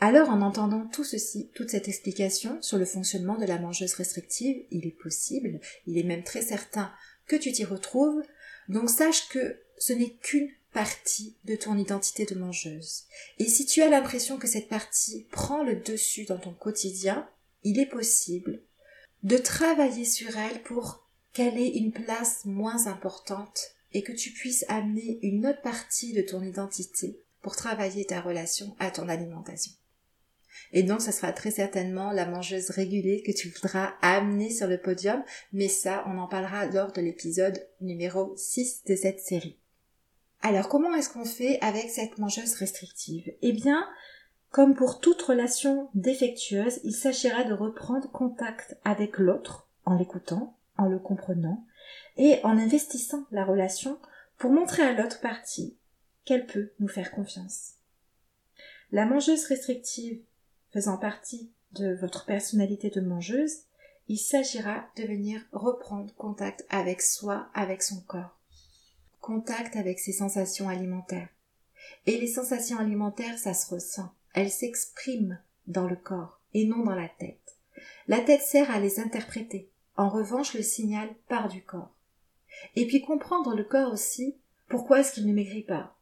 Alors, 0.00 0.30
en 0.30 0.42
entendant 0.42 0.86
tout 0.86 1.04
ceci, 1.04 1.50
toute 1.54 1.70
cette 1.70 1.88
explication 1.88 2.60
sur 2.62 2.78
le 2.78 2.84
fonctionnement 2.84 3.36
de 3.36 3.46
la 3.46 3.58
mangeuse 3.58 3.94
restrictive, 3.94 4.64
il 4.70 4.86
est 4.86 4.96
possible, 5.02 5.60
il 5.86 5.98
est 5.98 6.04
même 6.04 6.22
très 6.22 6.42
certain 6.42 6.92
que 7.26 7.36
tu 7.36 7.52
t'y 7.52 7.64
retrouves, 7.64 8.22
donc 8.68 8.90
sache 8.90 9.28
que 9.28 9.60
ce 9.76 9.92
n'est 9.92 10.14
qu'une 10.14 10.48
partie 10.72 11.36
de 11.44 11.56
ton 11.56 11.76
identité 11.76 12.24
de 12.24 12.34
mangeuse. 12.34 13.04
Et 13.38 13.46
si 13.46 13.66
tu 13.66 13.82
as 13.82 13.88
l'impression 13.88 14.38
que 14.38 14.46
cette 14.46 14.68
partie 14.68 15.26
prend 15.30 15.62
le 15.62 15.76
dessus 15.76 16.24
dans 16.24 16.38
ton 16.38 16.52
quotidien, 16.52 17.28
il 17.64 17.78
est 17.78 17.86
possible 17.86 18.62
de 19.22 19.36
travailler 19.36 20.04
sur 20.04 20.36
elle 20.36 20.62
pour 20.62 21.06
qu'elle 21.32 21.58
ait 21.58 21.76
une 21.76 21.92
place 21.92 22.44
moins 22.44 22.86
importante 22.86 23.74
et 23.92 24.02
que 24.02 24.12
tu 24.12 24.30
puisses 24.30 24.64
amener 24.68 25.18
une 25.22 25.46
autre 25.46 25.62
partie 25.62 26.12
de 26.12 26.22
ton 26.22 26.42
identité 26.42 27.20
pour 27.42 27.56
travailler 27.56 28.04
ta 28.04 28.20
relation 28.20 28.76
à 28.78 28.90
ton 28.90 29.08
alimentation. 29.08 29.72
Et 30.72 30.82
donc, 30.82 31.00
ce 31.00 31.12
sera 31.12 31.32
très 31.32 31.50
certainement 31.50 32.12
la 32.12 32.26
mangeuse 32.26 32.70
régulée 32.70 33.22
que 33.22 33.32
tu 33.32 33.48
voudras 33.48 33.94
amener 34.02 34.50
sur 34.50 34.66
le 34.66 34.78
podium, 34.78 35.22
mais 35.52 35.68
ça, 35.68 36.04
on 36.06 36.18
en 36.18 36.26
parlera 36.26 36.66
lors 36.66 36.92
de 36.92 37.00
l'épisode 37.00 37.66
numéro 37.80 38.34
6 38.36 38.84
de 38.86 38.96
cette 38.96 39.20
série. 39.20 39.58
Alors 40.40 40.68
comment 40.68 40.94
est-ce 40.94 41.10
qu'on 41.10 41.24
fait 41.24 41.58
avec 41.60 41.90
cette 41.90 42.18
mangeuse 42.18 42.54
restrictive? 42.54 43.32
Eh 43.42 43.52
bien, 43.52 43.86
Comme 44.50 44.74
pour 44.74 45.00
toute 45.00 45.20
relation 45.20 45.90
défectueuse, 45.94 46.80
il 46.82 46.94
s'agira 46.94 47.44
de 47.44 47.52
reprendre 47.52 48.10
contact 48.10 48.78
avec 48.84 49.18
l'autre 49.18 49.68
en 49.84 49.94
l'écoutant, 49.94 50.56
en 50.78 50.86
le 50.86 50.98
comprenant 50.98 51.64
et 52.16 52.40
en 52.44 52.56
investissant 52.58 53.24
la 53.30 53.44
relation 53.44 53.98
pour 54.38 54.50
montrer 54.50 54.82
à 54.82 54.92
l'autre 54.92 55.20
partie 55.20 55.76
qu'elle 56.24 56.46
peut 56.46 56.72
nous 56.80 56.88
faire 56.88 57.10
confiance. 57.10 57.74
La 58.90 59.04
mangeuse 59.04 59.44
restrictive 59.44 60.22
faisant 60.72 60.96
partie 60.96 61.50
de 61.72 61.94
votre 61.94 62.24
personnalité 62.24 62.88
de 62.88 63.00
mangeuse, 63.02 63.64
il 64.08 64.16
s'agira 64.16 64.86
de 64.96 65.02
venir 65.02 65.42
reprendre 65.52 66.14
contact 66.14 66.64
avec 66.70 67.02
soi, 67.02 67.48
avec 67.52 67.82
son 67.82 68.00
corps. 68.00 68.37
Contact 69.28 69.76
avec 69.76 69.98
ses 69.98 70.14
sensations 70.14 70.70
alimentaires. 70.70 71.28
Et 72.06 72.16
les 72.16 72.28
sensations 72.28 72.78
alimentaires, 72.78 73.38
ça 73.38 73.52
se 73.52 73.74
ressent. 73.74 74.10
Elles 74.32 74.50
s'expriment 74.50 75.38
dans 75.66 75.86
le 75.86 75.96
corps 75.96 76.40
et 76.54 76.64
non 76.64 76.82
dans 76.82 76.94
la 76.94 77.10
tête. 77.10 77.58
La 78.06 78.20
tête 78.20 78.40
sert 78.40 78.70
à 78.70 78.80
les 78.80 79.00
interpréter. 79.00 79.68
En 79.96 80.08
revanche, 80.08 80.54
le 80.54 80.62
signal 80.62 81.10
part 81.28 81.48
du 81.48 81.62
corps. 81.62 81.94
Et 82.74 82.86
puis 82.86 83.02
comprendre 83.02 83.54
le 83.54 83.64
corps 83.64 83.92
aussi, 83.92 84.38
pourquoi 84.66 85.00
est-ce 85.00 85.12
qu'il 85.12 85.26
ne 85.26 85.34
maigrit 85.34 85.64
pas? 85.64 85.94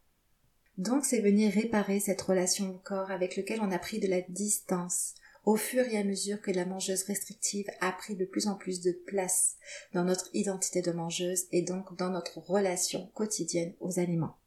Donc 0.77 1.03
c'est 1.03 1.19
venir 1.19 1.51
réparer 1.51 1.99
cette 1.99 2.21
relation 2.21 2.69
au 2.69 2.77
corps 2.77 3.11
avec 3.11 3.35
lequel 3.35 3.59
on 3.59 3.73
a 3.73 3.77
pris 3.77 3.99
de 3.99 4.07
la 4.07 4.21
distance 4.21 5.15
au 5.47 5.55
fur 5.55 5.85
et 5.85 5.97
à 5.97 6.03
mesure 6.03 6.41
que 6.41 6.51
la 6.51 6.65
mangeuse 6.65 7.03
restrictive 7.03 7.69
a 7.79 7.93
pris 7.93 8.17
de 8.17 8.25
plus 8.25 8.47
en 8.47 8.55
plus 8.55 8.81
de 8.81 8.91
place 8.91 9.55
dans 9.93 10.03
notre 10.03 10.29
identité 10.33 10.81
de 10.81 10.91
mangeuse 10.91 11.45
et 11.53 11.61
donc 11.61 11.95
dans 11.95 12.09
notre 12.09 12.39
relation 12.39 13.09
quotidienne 13.13 13.73
aux 13.79 13.97
aliments. 13.97 14.37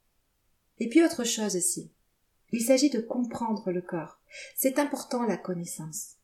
Et 0.79 0.91
puis 0.91 1.03
autre 1.03 1.25
chose 1.25 1.57
aussi. 1.57 1.91
Il 2.53 2.61
s'agit 2.61 2.91
de 2.91 3.01
comprendre 3.01 3.71
le 3.71 3.81
corps. 3.81 4.21
C'est 4.55 4.79
important 4.79 5.25
la 5.25 5.39
connaissance. 5.39 6.17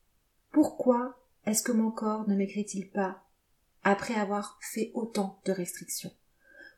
Pourquoi 0.53 1.19
est-ce 1.47 1.63
que 1.63 1.73
mon 1.73 1.91
corps 1.91 2.29
ne 2.29 2.37
maigrit-il 2.37 2.91
pas 2.91 3.25
après 3.83 4.15
avoir 4.15 4.59
fait 4.61 4.91
autant 4.93 5.41
de 5.47 5.53
restrictions? 5.53 6.13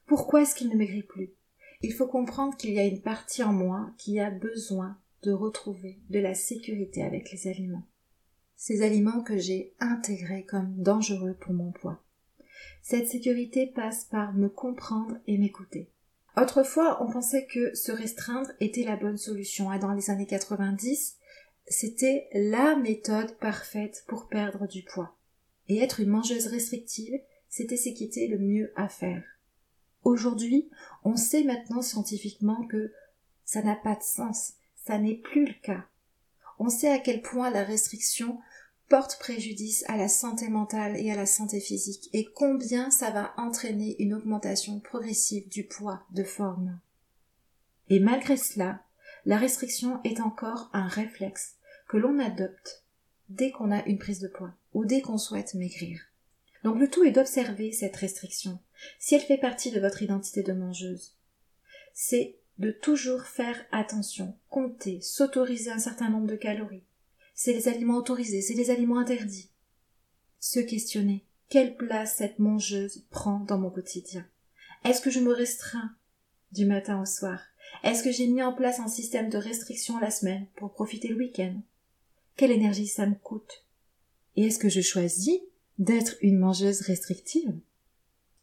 Pourquoi 0.07 0.43
est-ce 0.43 0.55
qu'il 0.55 0.69
ne 0.69 0.77
maigrit 0.77 1.03
plus? 1.03 1.33
Il 1.81 1.93
faut 1.93 2.07
comprendre 2.07 2.57
qu'il 2.57 2.75
y 2.75 2.79
a 2.79 2.87
une 2.87 3.03
partie 3.03 3.43
en 3.43 3.53
moi 3.53 3.91
qui 3.99 4.21
a 4.21 4.31
besoin 4.31 4.97
de 5.25 5.33
retrouver 5.33 5.99
de 6.11 6.21
la 6.21 6.35
sécurité 6.35 7.03
avec 7.03 7.33
les 7.33 7.49
aliments. 7.49 7.88
Ces 8.61 8.83
aliments 8.83 9.23
que 9.23 9.39
j'ai 9.39 9.73
intégrés 9.79 10.43
comme 10.43 10.75
dangereux 10.83 11.37
pour 11.41 11.55
mon 11.55 11.71
poids. 11.71 12.03
Cette 12.83 13.07
sécurité 13.07 13.69
passe 13.69 14.05
par 14.05 14.35
me 14.35 14.49
comprendre 14.49 15.17
et 15.29 15.39
m'écouter. 15.39 15.89
Autrefois, 16.37 17.01
on 17.01 17.09
pensait 17.09 17.47
que 17.47 17.73
se 17.77 17.93
restreindre 17.93 18.51
était 18.59 18.83
la 18.83 18.97
bonne 18.97 19.17
solution. 19.17 19.71
Dans 19.79 19.93
les 19.93 20.11
années 20.11 20.27
90, 20.27 21.17
c'était 21.69 22.29
la 22.33 22.75
méthode 22.75 23.37
parfaite 23.39 24.05
pour 24.09 24.27
perdre 24.27 24.67
du 24.67 24.83
poids. 24.83 25.17
Et 25.69 25.79
être 25.79 26.01
une 26.01 26.11
mangeuse 26.11 26.49
restrictive, 26.49 27.15
c'était 27.49 27.77
ce 27.77 27.91
qui 27.91 28.05
était 28.05 28.27
le 28.27 28.39
mieux 28.39 28.73
à 28.75 28.89
faire. 28.89 29.23
Aujourd'hui, 30.03 30.69
on 31.05 31.15
sait 31.15 31.45
maintenant 31.45 31.81
scientifiquement 31.81 32.67
que 32.67 32.93
ça 33.45 33.63
n'a 33.63 33.77
pas 33.77 33.95
de 33.95 34.03
sens, 34.03 34.55
ça 34.85 34.99
n'est 34.99 35.15
plus 35.15 35.47
le 35.47 35.55
cas. 35.63 35.85
On 36.59 36.71
sait 36.71 36.91
à 36.91 36.99
quel 36.99 37.23
point 37.23 37.51
la 37.51 37.63
restriction 37.63 38.41
porte 38.89 39.19
préjudice 39.19 39.85
à 39.89 39.97
la 39.97 40.09
santé 40.09 40.49
mentale 40.49 40.97
et 40.97 41.11
à 41.11 41.17
la 41.17 41.27
santé 41.27 41.61
physique 41.61 42.09
et 42.13 42.25
combien 42.25 42.91
ça 42.91 43.11
va 43.11 43.35
entraîner 43.37 43.97
une 44.03 44.15
augmentation 44.15 44.81
progressive 44.81 45.49
du 45.49 45.65
poids 45.65 46.03
de 46.11 46.25
forme. 46.25 46.81
Et 47.91 48.01
malgré 48.01 48.37
cela, 48.37 48.83
la 49.27 49.37
restriction 49.37 50.01
est 50.05 50.21
encore 50.21 50.71
un 50.73 50.87
réflexe 50.87 51.57
que 51.89 51.97
l'on 51.97 52.19
adopte 52.19 52.85
dès 53.29 53.51
qu'on 53.51 53.71
a 53.71 53.85
une 53.85 53.99
prise 53.99 54.21
de 54.21 54.29
poids 54.29 54.55
ou 54.73 54.85
dès 54.85 55.03
qu'on 55.03 55.19
souhaite 55.19 55.55
maigrir. 55.55 56.01
Donc 56.65 56.79
le 56.79 56.89
tout 56.89 57.05
est 57.05 57.13
d'observer 57.13 57.73
cette 57.73 57.97
restriction, 57.97 58.59
si 58.99 59.15
elle 59.15 59.21
fait 59.21 59.39
partie 59.39 59.71
de 59.71 59.81
votre 59.81 60.03
identité 60.03 60.43
de 60.43 60.53
mangeuse. 60.53 61.15
C'est 61.93 62.37
de 62.59 62.71
toujours 62.71 63.23
faire 63.23 63.65
attention, 63.71 64.35
compter, 64.49 65.01
s'autoriser 65.01 65.71
un 65.71 65.79
certain 65.79 66.11
nombre 66.11 66.27
de 66.27 66.37
calories. 66.37 66.85
C'est 67.41 67.53
les 67.53 67.69
aliments 67.69 67.99
autorisés, 67.99 68.43
c'est 68.43 68.55
les 68.55 68.71
aliments 68.71 68.99
interdits. 68.99 69.49
Se 70.41 70.59
questionner. 70.59 71.25
Quelle 71.49 71.77
place 71.77 72.17
cette 72.17 72.41
mangeuse 72.41 73.05
prend 73.11 73.39
dans 73.39 73.59
mon 73.59 73.71
quotidien? 73.71 74.27
Est-ce 74.85 75.01
que 75.01 75.11
je 75.11 75.21
me 75.21 75.33
restreins 75.33 75.95
du 76.51 76.67
matin 76.67 77.01
au 77.01 77.05
soir? 77.05 77.41
Est-ce 77.85 78.03
que 78.03 78.11
j'ai 78.11 78.27
mis 78.27 78.43
en 78.43 78.53
place 78.53 78.81
un 78.81 78.89
système 78.89 79.31
de 79.31 79.39
restriction 79.39 80.01
la 80.01 80.11
semaine 80.11 80.49
pour 80.57 80.73
profiter 80.73 81.07
le 81.07 81.17
week-end? 81.17 81.63
Quelle 82.37 82.51
énergie 82.51 82.89
ça 82.89 83.07
me 83.07 83.15
coûte? 83.15 83.65
Et 84.35 84.47
est-ce 84.47 84.59
que 84.59 84.69
je 84.69 84.81
choisis 84.81 85.39
d'être 85.79 86.17
une 86.23 86.41
mangeuse 86.41 86.81
restrictive? 86.81 87.57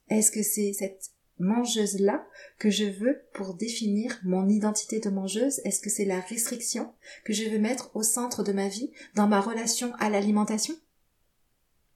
Est-ce 0.08 0.32
que 0.32 0.42
c'est 0.42 0.72
cette 0.72 1.12
mangeuse-là 1.40 2.26
que 2.58 2.70
je 2.70 2.86
veux 2.86 3.22
pour 3.34 3.56
définir 3.56 4.20
mon 4.24 4.48
identité 4.48 5.00
de 5.00 5.10
mangeuse. 5.10 5.60
Est-ce 5.64 5.82
que 5.82 5.90
c'est 5.90 6.06
la 6.06 6.20
restriction 6.22 6.94
que 7.24 7.34
je 7.34 7.50
veux 7.50 7.60
mettre 7.60 7.96
au 7.96 8.04
centre 8.04 8.44
de 8.44 8.54
ma 8.54 8.68
vie, 8.68 8.92
dans 9.16 9.28
ma 9.28 9.42
relation 9.42 9.94
à 10.00 10.10
l'alimentation? 10.10 10.76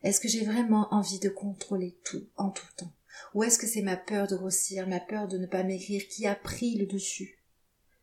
Est-ce 0.04 0.20
que 0.20 0.28
j'ai 0.28 0.46
vraiment 0.46 0.94
envie 0.94 1.20
de 1.20 1.30
contrôler 1.30 1.98
tout 2.04 2.28
en 2.38 2.50
tout 2.50 2.68
temps? 2.78 2.94
Ou 3.34 3.44
est-ce 3.44 3.60
que 3.60 3.68
c'est 3.68 3.82
ma 3.82 3.98
peur 3.98 4.28
de 4.28 4.36
grossir, 4.36 4.88
ma 4.88 5.00
peur 5.00 5.28
de 5.28 5.38
ne 5.38 5.46
pas 5.46 5.64
maigrir 5.64 6.08
qui 6.08 6.26
a 6.26 6.36
pris 6.36 6.78
le 6.78 6.86
dessus? 6.86 7.40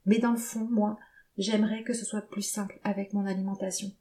Mais 0.05 0.19
dans 0.19 0.33
le 0.33 0.39
fond, 0.39 0.69
moi, 0.71 0.99
j'aimerais 1.39 1.83
que 1.85 1.95
ce 1.95 2.05
soit 2.05 2.29
plus 2.29 2.43
simple 2.43 2.79
avec 2.85 3.13
mon 3.13 3.27
alimentation. 3.27 3.93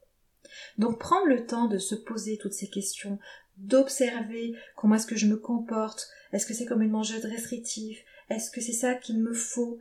Donc 0.78 0.98
prendre 0.98 1.26
le 1.26 1.46
temps 1.46 1.66
de 1.66 1.78
se 1.78 1.94
poser 1.94 2.38
toutes 2.38 2.52
ces 2.52 2.68
questions, 2.68 3.18
d'observer 3.56 4.54
comment 4.76 4.96
est-ce 4.96 5.06
que 5.06 5.16
je 5.16 5.26
me 5.26 5.36
comporte, 5.36 6.08
est-ce 6.32 6.46
que 6.46 6.54
c'est 6.54 6.66
comme 6.66 6.82
une 6.82 6.90
mangeuse 6.90 7.24
restrictive, 7.24 7.98
est-ce 8.30 8.50
que 8.50 8.60
c'est 8.60 8.72
ça 8.72 8.94
qu'il 8.94 9.22
me 9.22 9.32
faut, 9.32 9.78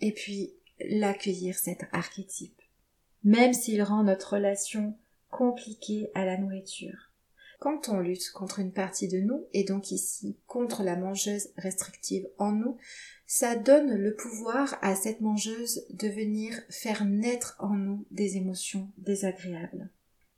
et 0.00 0.12
puis 0.12 0.52
l'accueillir 0.80 1.56
cet 1.56 1.84
archétype, 1.92 2.60
même 3.24 3.52
s'il 3.52 3.82
rend 3.82 4.04
notre 4.04 4.34
relation 4.34 4.96
compliquée 5.30 6.10
à 6.14 6.24
la 6.24 6.36
nourriture. 6.36 7.11
Quand 7.62 7.88
on 7.90 8.00
lutte 8.00 8.32
contre 8.32 8.58
une 8.58 8.72
partie 8.72 9.06
de 9.06 9.20
nous, 9.20 9.46
et 9.52 9.62
donc 9.62 9.92
ici 9.92 10.36
contre 10.48 10.82
la 10.82 10.96
mangeuse 10.96 11.50
restrictive 11.56 12.26
en 12.36 12.50
nous, 12.50 12.76
ça 13.28 13.54
donne 13.54 13.94
le 13.94 14.16
pouvoir 14.16 14.76
à 14.82 14.96
cette 14.96 15.20
mangeuse 15.20 15.86
de 15.90 16.08
venir 16.08 16.60
faire 16.70 17.04
naître 17.04 17.54
en 17.60 17.76
nous 17.76 18.04
des 18.10 18.36
émotions 18.36 18.90
désagréables. 18.98 19.88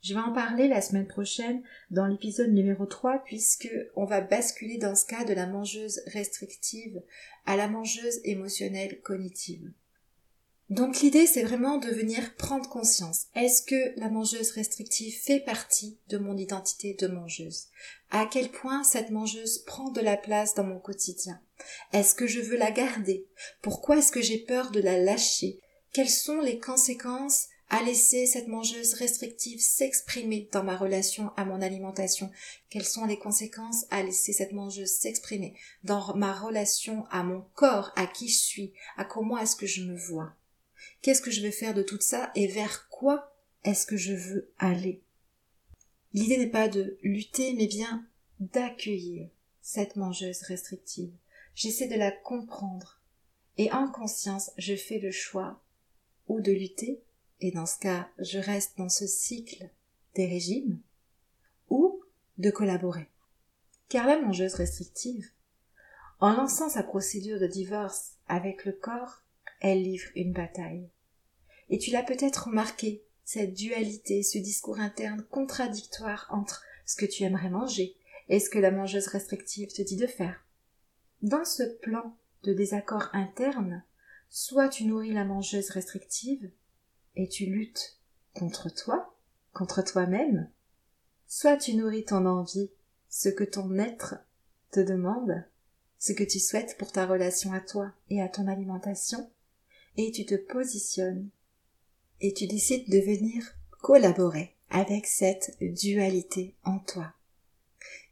Je 0.03 0.13
vais 0.13 0.19
en 0.19 0.33
parler 0.33 0.67
la 0.67 0.81
semaine 0.81 1.07
prochaine 1.07 1.63
dans 1.89 2.05
l'épisode 2.05 2.51
numéro 2.51 2.85
3 2.85 3.23
puisque 3.25 3.71
on 3.95 4.05
va 4.05 4.21
basculer 4.21 4.77
dans 4.77 4.93
ce 4.93 5.07
cas 5.07 5.25
de 5.25 5.33
la 5.33 5.47
mangeuse 5.47 6.01
restrictive 6.05 7.01
à 7.47 7.55
la 7.57 7.67
mangeuse 7.67 8.19
émotionnelle 8.23 9.01
cognitive. 9.01 9.71
Donc 10.71 11.01
l'idée 11.01 11.27
c'est 11.27 11.43
vraiment 11.43 11.77
de 11.77 11.89
venir 11.89 12.35
prendre 12.37 12.67
conscience. 12.67 13.27
Est-ce 13.35 13.61
que 13.61 13.99
la 13.99 14.09
mangeuse 14.09 14.49
restrictive 14.49 15.15
fait 15.15 15.39
partie 15.39 15.99
de 16.09 16.17
mon 16.17 16.35
identité 16.35 16.95
de 16.95 17.05
mangeuse? 17.05 17.67
À 18.09 18.25
quel 18.25 18.49
point 18.49 18.83
cette 18.83 19.11
mangeuse 19.11 19.59
prend 19.59 19.91
de 19.91 20.01
la 20.01 20.17
place 20.17 20.55
dans 20.55 20.63
mon 20.63 20.79
quotidien? 20.79 21.39
Est-ce 21.93 22.15
que 22.15 22.25
je 22.25 22.39
veux 22.41 22.57
la 22.57 22.71
garder? 22.71 23.27
Pourquoi 23.61 23.97
est-ce 23.97 24.11
que 24.11 24.23
j'ai 24.23 24.39
peur 24.39 24.71
de 24.71 24.79
la 24.79 24.97
lâcher? 24.97 25.59
Quelles 25.93 26.09
sont 26.09 26.41
les 26.41 26.57
conséquences 26.57 27.45
à 27.69 27.83
laisser 27.83 28.25
cette 28.25 28.47
mangeuse 28.47 28.95
restrictive 28.95 29.61
s'exprimer 29.61 30.49
dans 30.51 30.63
ma 30.63 30.75
relation 30.75 31.29
à 31.37 31.45
mon 31.45 31.61
alimentation? 31.61 32.31
Quelles 32.71 32.85
sont 32.85 33.05
les 33.05 33.19
conséquences 33.19 33.85
à 33.91 34.01
laisser 34.01 34.33
cette 34.33 34.51
mangeuse 34.51 34.91
s'exprimer 34.91 35.53
dans 35.83 36.15
ma 36.15 36.33
relation 36.33 37.05
à 37.11 37.21
mon 37.21 37.45
corps, 37.53 37.91
à 37.95 38.07
qui 38.07 38.29
je 38.29 38.39
suis, 38.39 38.73
à 38.97 39.05
comment 39.05 39.37
est-ce 39.37 39.55
que 39.55 39.67
je 39.67 39.83
me 39.83 39.95
vois? 39.95 40.33
Qu'est-ce 41.05 41.21
que 41.21 41.29
je 41.29 41.41
vais 41.41 41.51
faire 41.51 41.75
de 41.75 41.83
tout 41.83 42.01
ça 42.01 42.31
et 42.33 42.47
vers 42.47 42.89
quoi 42.89 43.31
est-ce 43.63 43.85
que 43.85 43.95
je 43.95 44.13
veux 44.13 44.51
aller 44.57 45.03
L'idée 46.13 46.39
n'est 46.39 46.49
pas 46.49 46.67
de 46.67 46.97
lutter, 47.03 47.53
mais 47.53 47.67
bien 47.67 48.03
d'accueillir 48.39 49.29
cette 49.61 49.97
mangeuse 49.97 50.41
restrictive. 50.41 51.13
J'essaie 51.53 51.87
de 51.87 51.93
la 51.93 52.09
comprendre. 52.09 53.03
Et 53.59 53.71
en 53.71 53.87
conscience, 53.87 54.49
je 54.57 54.75
fais 54.75 54.97
le 54.97 55.11
choix 55.11 55.61
ou 56.27 56.41
de 56.41 56.51
lutter 56.51 57.03
et 57.39 57.51
dans 57.51 57.67
ce 57.67 57.77
cas 57.77 58.09
je 58.17 58.39
reste 58.39 58.75
dans 58.79 58.89
ce 58.89 59.05
cycle 59.05 59.69
des 60.15 60.25
régimes, 60.25 60.81
ou 61.69 62.01
de 62.39 62.49
collaborer. 62.49 63.11
Car 63.89 64.07
la 64.07 64.19
mangeuse 64.19 64.55
restrictive, 64.55 65.29
en 66.19 66.33
lançant 66.33 66.67
sa 66.67 66.81
procédure 66.81 67.39
de 67.39 67.45
divorce 67.45 68.13
avec 68.27 68.65
le 68.65 68.71
corps, 68.71 69.21
elle 69.59 69.83
livre 69.83 70.09
une 70.15 70.33
bataille. 70.33 70.89
Et 71.69 71.77
tu 71.77 71.91
l'as 71.91 72.03
peut-être 72.03 72.47
remarqué, 72.47 73.03
cette 73.23 73.53
dualité, 73.53 74.21
ce 74.21 74.37
discours 74.37 74.79
interne 74.79 75.23
contradictoire 75.23 76.27
entre 76.29 76.63
ce 76.85 76.95
que 76.95 77.05
tu 77.05 77.23
aimerais 77.23 77.49
manger 77.49 77.95
et 78.29 78.39
ce 78.39 78.49
que 78.49 78.59
la 78.59 78.71
mangeuse 78.71 79.07
restrictive 79.07 79.73
te 79.73 79.81
dit 79.81 79.97
de 79.97 80.07
faire. 80.07 80.45
Dans 81.21 81.45
ce 81.45 81.63
plan 81.63 82.15
de 82.43 82.53
désaccord 82.53 83.09
interne, 83.13 83.83
soit 84.29 84.69
tu 84.69 84.85
nourris 84.85 85.13
la 85.13 85.25
mangeuse 85.25 85.69
restrictive, 85.69 86.51
et 87.15 87.27
tu 87.27 87.45
luttes 87.45 87.97
contre 88.33 88.69
toi, 88.69 89.15
contre 89.53 89.83
toi-même, 89.83 90.49
soit 91.27 91.57
tu 91.57 91.75
nourris 91.75 92.05
ton 92.05 92.25
envie, 92.25 92.69
ce 93.09 93.29
que 93.29 93.43
ton 93.43 93.77
être 93.79 94.15
te 94.71 94.81
demande, 94.81 95.43
ce 95.97 96.11
que 96.11 96.23
tu 96.23 96.39
souhaites 96.39 96.77
pour 96.77 96.91
ta 96.91 97.05
relation 97.05 97.53
à 97.53 97.61
toi 97.61 97.93
et 98.09 98.21
à 98.21 98.27
ton 98.27 98.47
alimentation, 98.47 99.31
et 99.97 100.11
tu 100.11 100.25
te 100.25 100.35
positionnes 100.35 101.29
et 102.21 102.33
tu 102.33 102.47
décides 102.47 102.89
de 102.89 102.99
venir 102.99 103.43
collaborer 103.81 104.55
avec 104.69 105.05
cette 105.05 105.57
dualité 105.61 106.55
en 106.63 106.79
toi. 106.79 107.13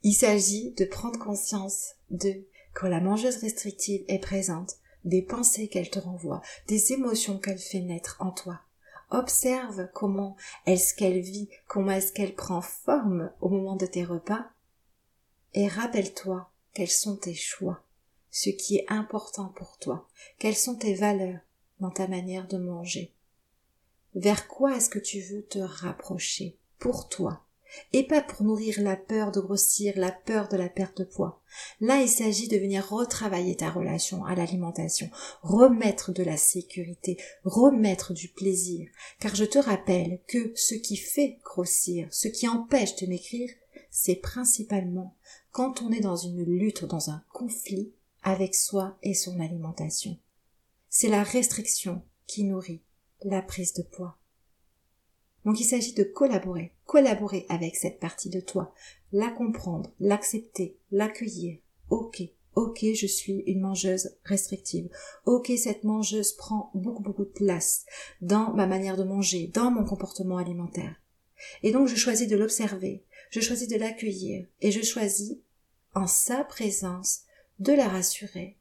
Il 0.03 0.13
s'agit 0.13 0.71
de 0.71 0.85
prendre 0.85 1.19
conscience 1.19 1.95
de 2.11 2.43
quand 2.73 2.87
la 2.87 2.99
mangeuse 2.99 3.37
restrictive 3.37 4.03
est 4.07 4.19
présente, 4.19 4.77
des 5.05 5.21
pensées 5.21 5.67
qu'elle 5.67 5.89
te 5.89 5.99
renvoie, 5.99 6.41
des 6.67 6.93
émotions 6.93 7.37
qu'elle 7.37 7.59
fait 7.59 7.81
naître 7.81 8.17
en 8.19 8.31
toi. 8.31 8.61
Observe 9.09 9.89
comment 9.93 10.35
est-ce 10.65 10.95
qu'elle 10.95 11.19
vit, 11.19 11.49
comment 11.67 11.91
est-ce 11.91 12.11
qu'elle 12.13 12.35
prend 12.35 12.61
forme 12.61 13.31
au 13.41 13.49
moment 13.49 13.75
de 13.75 13.85
tes 13.85 14.03
repas, 14.03 14.45
et 15.53 15.67
rappelle-toi 15.67 16.49
quels 16.73 16.89
sont 16.89 17.15
tes 17.15 17.35
choix, 17.35 17.83
ce 18.31 18.49
qui 18.49 18.77
est 18.77 18.85
important 18.87 19.49
pour 19.49 19.77
toi, 19.77 20.07
quelles 20.39 20.55
sont 20.55 20.75
tes 20.75 20.95
valeurs 20.95 21.39
dans 21.79 21.91
ta 21.91 22.07
manière 22.07 22.47
de 22.47 22.57
manger. 22.57 23.13
Vers 24.15 24.47
quoi 24.47 24.75
est-ce 24.75 24.89
que 24.89 24.99
tu 24.99 25.21
veux 25.21 25.43
te 25.43 25.59
rapprocher? 25.59 26.57
Pour 26.79 27.09
toi 27.09 27.45
et 27.91 28.03
pas 28.03 28.21
pour 28.21 28.43
nourrir 28.43 28.81
la 28.81 28.95
peur 28.95 29.31
de 29.31 29.39
grossir, 29.39 29.93
la 29.97 30.11
peur 30.11 30.47
de 30.47 30.57
la 30.57 30.69
perte 30.69 30.99
de 30.99 31.03
poids. 31.03 31.41
Là, 31.79 32.01
il 32.01 32.09
s'agit 32.09 32.47
de 32.47 32.57
venir 32.57 32.87
retravailler 32.87 33.55
ta 33.55 33.69
relation 33.69 34.25
à 34.25 34.35
l'alimentation, 34.35 35.09
remettre 35.41 36.13
de 36.13 36.23
la 36.23 36.37
sécurité, 36.37 37.17
remettre 37.43 38.13
du 38.13 38.29
plaisir, 38.29 38.89
car 39.19 39.35
je 39.35 39.45
te 39.45 39.59
rappelle 39.59 40.21
que 40.27 40.51
ce 40.55 40.75
qui 40.75 40.97
fait 40.97 41.39
grossir, 41.43 42.07
ce 42.11 42.27
qui 42.27 42.47
empêche 42.47 42.95
de 42.97 43.07
maigrir, 43.07 43.49
c'est 43.89 44.15
principalement 44.15 45.15
quand 45.51 45.81
on 45.81 45.91
est 45.91 46.01
dans 46.01 46.15
une 46.15 46.43
lutte, 46.43 46.85
dans 46.85 47.09
un 47.09 47.23
conflit 47.31 47.93
avec 48.23 48.55
soi 48.55 48.97
et 49.03 49.13
son 49.13 49.39
alimentation. 49.39 50.17
C'est 50.89 51.09
la 51.09 51.23
restriction 51.23 52.03
qui 52.25 52.43
nourrit 52.43 52.83
la 53.23 53.41
prise 53.41 53.73
de 53.73 53.83
poids. 53.83 54.17
Donc 55.45 55.59
il 55.59 55.65
s'agit 55.65 55.93
de 55.93 56.03
collaborer, 56.03 56.73
collaborer 56.85 57.45
avec 57.49 57.75
cette 57.75 57.99
partie 57.99 58.29
de 58.29 58.39
toi, 58.39 58.73
la 59.11 59.29
comprendre, 59.29 59.91
l'accepter, 59.99 60.77
l'accueillir. 60.91 61.57
Ok, 61.89 62.23
ok, 62.55 62.85
je 62.95 63.07
suis 63.07 63.43
une 63.45 63.61
mangeuse 63.61 64.15
restrictive. 64.23 64.89
Ok, 65.25 65.51
cette 65.57 65.83
mangeuse 65.83 66.33
prend 66.33 66.71
beaucoup 66.73 67.03
beaucoup 67.03 67.25
de 67.25 67.29
place 67.29 67.85
dans 68.21 68.53
ma 68.53 68.67
manière 68.67 68.97
de 68.97 69.03
manger, 69.03 69.47
dans 69.47 69.69
mon 69.69 69.83
comportement 69.83 70.37
alimentaire. 70.37 70.95
Et 71.61 71.71
donc 71.71 71.87
je 71.87 71.95
choisis 71.95 72.27
de 72.27 72.37
l'observer, 72.37 73.03
je 73.29 73.41
choisis 73.41 73.67
de 73.67 73.75
l'accueillir 73.75 74.45
et 74.61 74.71
je 74.71 74.81
choisis, 74.81 75.37
en 75.93 76.07
sa 76.07 76.43
présence, 76.43 77.21
de 77.59 77.73
la 77.73 77.87
rassurer 77.87 78.57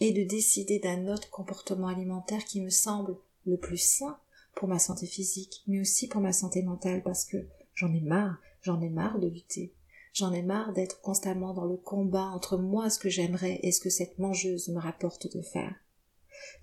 et 0.00 0.12
de 0.12 0.22
décider 0.22 0.78
d'un 0.78 1.08
autre 1.08 1.30
comportement 1.30 1.88
alimentaire 1.88 2.44
qui 2.44 2.60
me 2.60 2.70
semble 2.70 3.16
le 3.46 3.56
plus 3.56 3.78
sain 3.78 4.18
pour 4.54 4.68
ma 4.68 4.78
santé 4.78 5.06
physique, 5.06 5.62
mais 5.66 5.80
aussi 5.80 6.08
pour 6.08 6.20
ma 6.20 6.32
santé 6.32 6.62
mentale, 6.62 7.02
parce 7.02 7.24
que 7.24 7.46
j'en 7.74 7.92
ai 7.92 8.00
marre, 8.00 8.38
j'en 8.62 8.80
ai 8.80 8.88
marre 8.88 9.18
de 9.18 9.28
lutter. 9.28 9.74
J'en 10.12 10.32
ai 10.32 10.42
marre 10.42 10.72
d'être 10.72 11.00
constamment 11.00 11.54
dans 11.54 11.64
le 11.64 11.76
combat 11.76 12.26
entre 12.26 12.56
moi 12.56 12.88
ce 12.88 13.00
que 13.00 13.08
j'aimerais 13.08 13.58
et 13.62 13.72
ce 13.72 13.80
que 13.80 13.90
cette 13.90 14.18
mangeuse 14.18 14.68
me 14.68 14.78
rapporte 14.78 15.34
de 15.36 15.42
faire. 15.42 15.74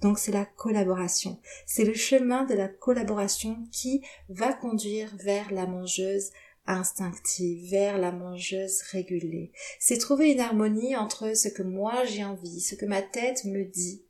Donc 0.01 0.19
c'est 0.19 0.31
la 0.31 0.45
collaboration. 0.45 1.39
C'est 1.65 1.83
le 1.83 1.93
chemin 1.93 2.45
de 2.45 2.53
la 2.53 2.69
collaboration 2.69 3.57
qui 3.71 4.01
va 4.29 4.53
conduire 4.53 5.13
vers 5.17 5.51
la 5.51 5.67
mangeuse 5.67 6.31
instinctive, 6.65 7.69
vers 7.69 7.97
la 7.97 8.11
mangeuse 8.11 8.81
régulée. 8.83 9.51
C'est 9.79 9.97
trouver 9.97 10.31
une 10.31 10.39
harmonie 10.39 10.95
entre 10.95 11.35
ce 11.35 11.50
que 11.50 11.63
moi 11.63 12.05
j'ai 12.05 12.23
envie, 12.23 12.61
ce 12.61 12.75
que 12.75 12.85
ma 12.85 13.01
tête 13.01 13.44
me 13.46 13.65
dit, 13.65 14.05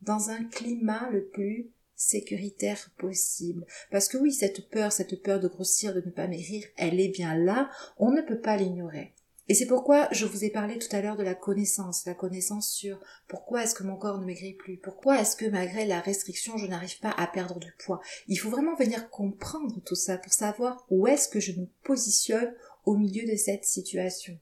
dans 0.00 0.30
un 0.30 0.44
climat 0.44 1.10
le 1.10 1.26
plus 1.26 1.70
sécuritaire 1.98 2.90
possible. 2.96 3.66
Parce 3.90 4.08
que 4.08 4.16
oui, 4.16 4.32
cette 4.32 4.70
peur, 4.70 4.92
cette 4.92 5.22
peur 5.22 5.40
de 5.40 5.48
grossir, 5.48 5.92
de 5.92 6.00
ne 6.00 6.10
pas 6.10 6.28
maigrir, 6.28 6.64
elle 6.76 7.00
est 7.00 7.08
bien 7.08 7.36
là, 7.36 7.68
on 7.98 8.10
ne 8.10 8.22
peut 8.22 8.40
pas 8.40 8.56
l'ignorer. 8.56 9.12
Et 9.50 9.54
c'est 9.54 9.66
pourquoi 9.66 10.08
je 10.12 10.26
vous 10.26 10.44
ai 10.44 10.50
parlé 10.50 10.78
tout 10.78 10.94
à 10.94 11.00
l'heure 11.00 11.16
de 11.16 11.22
la 11.22 11.34
connaissance, 11.34 12.04
la 12.04 12.14
connaissance 12.14 12.70
sur 12.70 13.00
pourquoi 13.28 13.64
est-ce 13.64 13.74
que 13.74 13.82
mon 13.82 13.96
corps 13.96 14.18
ne 14.18 14.26
maigrit 14.26 14.52
plus, 14.52 14.76
pourquoi 14.76 15.20
est-ce 15.20 15.36
que 15.36 15.46
malgré 15.46 15.86
la 15.86 16.00
restriction 16.00 16.58
je 16.58 16.66
n'arrive 16.66 17.00
pas 17.00 17.14
à 17.16 17.26
perdre 17.26 17.58
du 17.58 17.72
poids. 17.78 18.00
Il 18.28 18.36
faut 18.36 18.50
vraiment 18.50 18.76
venir 18.76 19.08
comprendre 19.08 19.80
tout 19.84 19.94
ça 19.94 20.18
pour 20.18 20.34
savoir 20.34 20.86
où 20.90 21.06
est-ce 21.06 21.28
que 21.28 21.40
je 21.40 21.52
me 21.52 21.66
positionne 21.82 22.54
au 22.84 22.96
milieu 22.96 23.26
de 23.26 23.36
cette 23.36 23.64
situation. 23.64 24.38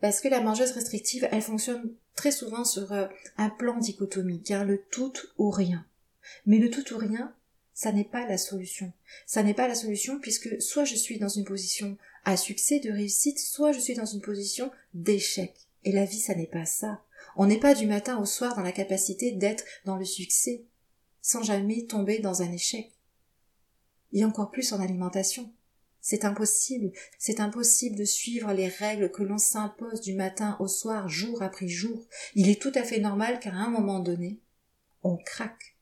Parce 0.00 0.22
que 0.22 0.28
la 0.28 0.40
mangeuse 0.40 0.72
restrictive, 0.72 1.28
elle 1.30 1.42
fonctionne 1.42 1.94
très 2.14 2.32
souvent 2.32 2.64
sur 2.64 2.92
euh, 2.92 3.06
un 3.36 3.50
plan 3.50 3.76
dichotomique, 3.76 4.50
hein, 4.50 4.64
le 4.64 4.82
tout 4.90 5.12
ou 5.36 5.50
rien. 5.50 5.84
Mais 6.46 6.58
le 6.58 6.70
tout 6.70 6.92
ou 6.94 6.98
rien, 6.98 7.34
ça 7.74 7.92
n'est 7.92 8.04
pas 8.04 8.26
la 8.26 8.38
solution. 8.38 8.92
Ça 9.26 9.42
n'est 9.42 9.54
pas 9.54 9.68
la 9.68 9.74
solution 9.74 10.18
puisque 10.20 10.60
soit 10.60 10.84
je 10.84 10.96
suis 10.96 11.18
dans 11.18 11.28
une 11.28 11.44
position 11.44 11.96
à 12.24 12.36
succès, 12.36 12.80
de 12.80 12.90
réussite, 12.90 13.38
soit 13.38 13.72
je 13.72 13.80
suis 13.80 13.94
dans 13.94 14.04
une 14.04 14.20
position 14.20 14.70
d'échec. 14.94 15.54
Et 15.84 15.92
la 15.92 16.04
vie, 16.04 16.20
ça 16.20 16.34
n'est 16.34 16.46
pas 16.46 16.66
ça. 16.66 17.02
On 17.36 17.46
n'est 17.46 17.60
pas 17.60 17.74
du 17.74 17.86
matin 17.86 18.18
au 18.18 18.26
soir 18.26 18.54
dans 18.54 18.62
la 18.62 18.72
capacité 18.72 19.32
d'être 19.32 19.64
dans 19.84 19.96
le 19.96 20.04
succès, 20.04 20.64
sans 21.22 21.42
jamais 21.42 21.86
tomber 21.86 22.18
dans 22.18 22.42
un 22.42 22.52
échec. 22.52 22.92
Et 24.12 24.24
encore 24.24 24.50
plus 24.50 24.72
en 24.72 24.80
alimentation. 24.80 25.50
C'est 26.02 26.24
impossible, 26.24 26.92
c'est 27.18 27.40
impossible 27.40 27.96
de 27.96 28.04
suivre 28.04 28.52
les 28.52 28.68
règles 28.68 29.10
que 29.10 29.22
l'on 29.22 29.36
s'impose 29.36 30.00
du 30.00 30.14
matin 30.14 30.56
au 30.58 30.66
soir, 30.66 31.08
jour 31.08 31.42
après 31.42 31.68
jour. 31.68 32.06
Il 32.34 32.48
est 32.48 32.60
tout 32.60 32.72
à 32.74 32.82
fait 32.82 33.00
normal 33.00 33.38
qu'à 33.38 33.52
un 33.52 33.68
moment 33.68 34.00
donné, 34.00 34.40
on 35.02 35.18
craque 35.18 35.76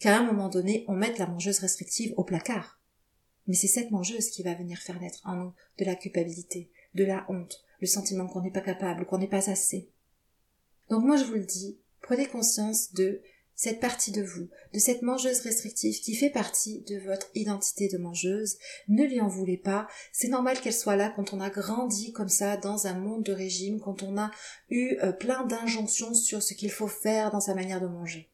qu'à 0.00 0.18
un 0.18 0.24
moment 0.24 0.48
donné, 0.48 0.84
on 0.88 0.94
mette 0.94 1.18
la 1.18 1.26
mangeuse 1.26 1.60
restrictive 1.60 2.12
au 2.16 2.24
placard. 2.24 2.80
Mais 3.46 3.54
c'est 3.54 3.68
cette 3.68 3.90
mangeuse 3.90 4.30
qui 4.30 4.42
va 4.42 4.54
venir 4.54 4.78
faire 4.78 5.00
naître 5.00 5.20
en 5.24 5.36
nous 5.36 5.52
de 5.78 5.84
la 5.84 5.94
culpabilité, 5.94 6.70
de 6.94 7.04
la 7.04 7.24
honte, 7.28 7.64
le 7.80 7.86
sentiment 7.86 8.26
qu'on 8.26 8.42
n'est 8.42 8.50
pas 8.50 8.60
capable, 8.60 9.06
qu'on 9.06 9.18
n'est 9.18 9.28
pas 9.28 9.50
assez. 9.50 9.90
Donc 10.88 11.04
moi 11.04 11.16
je 11.16 11.24
vous 11.24 11.34
le 11.34 11.44
dis, 11.44 11.78
prenez 12.00 12.26
conscience 12.26 12.92
de 12.92 13.22
cette 13.54 13.80
partie 13.80 14.10
de 14.10 14.22
vous, 14.22 14.48
de 14.72 14.78
cette 14.78 15.02
mangeuse 15.02 15.40
restrictive 15.40 16.00
qui 16.00 16.14
fait 16.14 16.30
partie 16.30 16.80
de 16.88 16.98
votre 16.98 17.28
identité 17.34 17.88
de 17.88 17.98
mangeuse. 17.98 18.56
Ne 18.88 19.04
lui 19.04 19.20
en 19.20 19.28
voulez 19.28 19.58
pas. 19.58 19.86
C'est 20.12 20.28
normal 20.28 20.58
qu'elle 20.58 20.72
soit 20.72 20.96
là 20.96 21.12
quand 21.14 21.34
on 21.34 21.40
a 21.40 21.50
grandi 21.50 22.12
comme 22.12 22.30
ça 22.30 22.56
dans 22.56 22.86
un 22.86 22.94
monde 22.94 23.22
de 23.22 23.32
régime, 23.32 23.78
quand 23.78 24.02
on 24.02 24.16
a 24.16 24.30
eu 24.70 24.96
euh, 25.02 25.12
plein 25.12 25.44
d'injonctions 25.44 26.14
sur 26.14 26.42
ce 26.42 26.54
qu'il 26.54 26.70
faut 26.70 26.88
faire 26.88 27.30
dans 27.30 27.40
sa 27.40 27.54
manière 27.54 27.82
de 27.82 27.86
manger. 27.86 28.30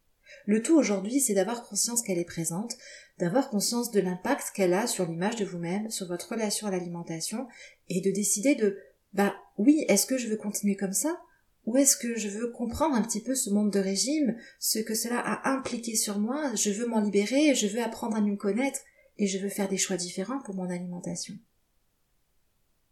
Le 0.46 0.62
tout 0.62 0.76
aujourd'hui, 0.76 1.20
c'est 1.20 1.34
d'avoir 1.34 1.64
conscience 1.64 2.02
qu'elle 2.02 2.18
est 2.18 2.24
présente, 2.24 2.76
d'avoir 3.18 3.50
conscience 3.50 3.90
de 3.90 4.00
l'impact 4.00 4.52
qu'elle 4.54 4.74
a 4.74 4.86
sur 4.86 5.04
l'image 5.04 5.34
de 5.34 5.44
vous-même, 5.44 5.90
sur 5.90 6.06
votre 6.06 6.30
relation 6.30 6.68
à 6.68 6.70
l'alimentation, 6.70 7.48
et 7.88 8.00
de 8.00 8.12
décider 8.12 8.54
de, 8.54 8.78
bah 9.12 9.34
oui, 9.58 9.84
est-ce 9.88 10.06
que 10.06 10.16
je 10.16 10.28
veux 10.28 10.36
continuer 10.36 10.76
comme 10.76 10.92
ça? 10.92 11.20
Ou 11.64 11.76
est-ce 11.78 11.96
que 11.96 12.16
je 12.16 12.28
veux 12.28 12.52
comprendre 12.52 12.94
un 12.94 13.02
petit 13.02 13.20
peu 13.20 13.34
ce 13.34 13.50
monde 13.50 13.72
de 13.72 13.80
régime, 13.80 14.36
ce 14.60 14.78
que 14.78 14.94
cela 14.94 15.18
a 15.18 15.50
impliqué 15.50 15.96
sur 15.96 16.20
moi, 16.20 16.54
je 16.54 16.70
veux 16.70 16.86
m'en 16.86 17.00
libérer, 17.00 17.56
je 17.56 17.66
veux 17.66 17.82
apprendre 17.82 18.16
à 18.16 18.20
mieux 18.20 18.36
connaître, 18.36 18.78
et 19.18 19.26
je 19.26 19.38
veux 19.38 19.48
faire 19.48 19.68
des 19.68 19.78
choix 19.78 19.96
différents 19.96 20.40
pour 20.42 20.54
mon 20.54 20.70
alimentation. 20.70 21.34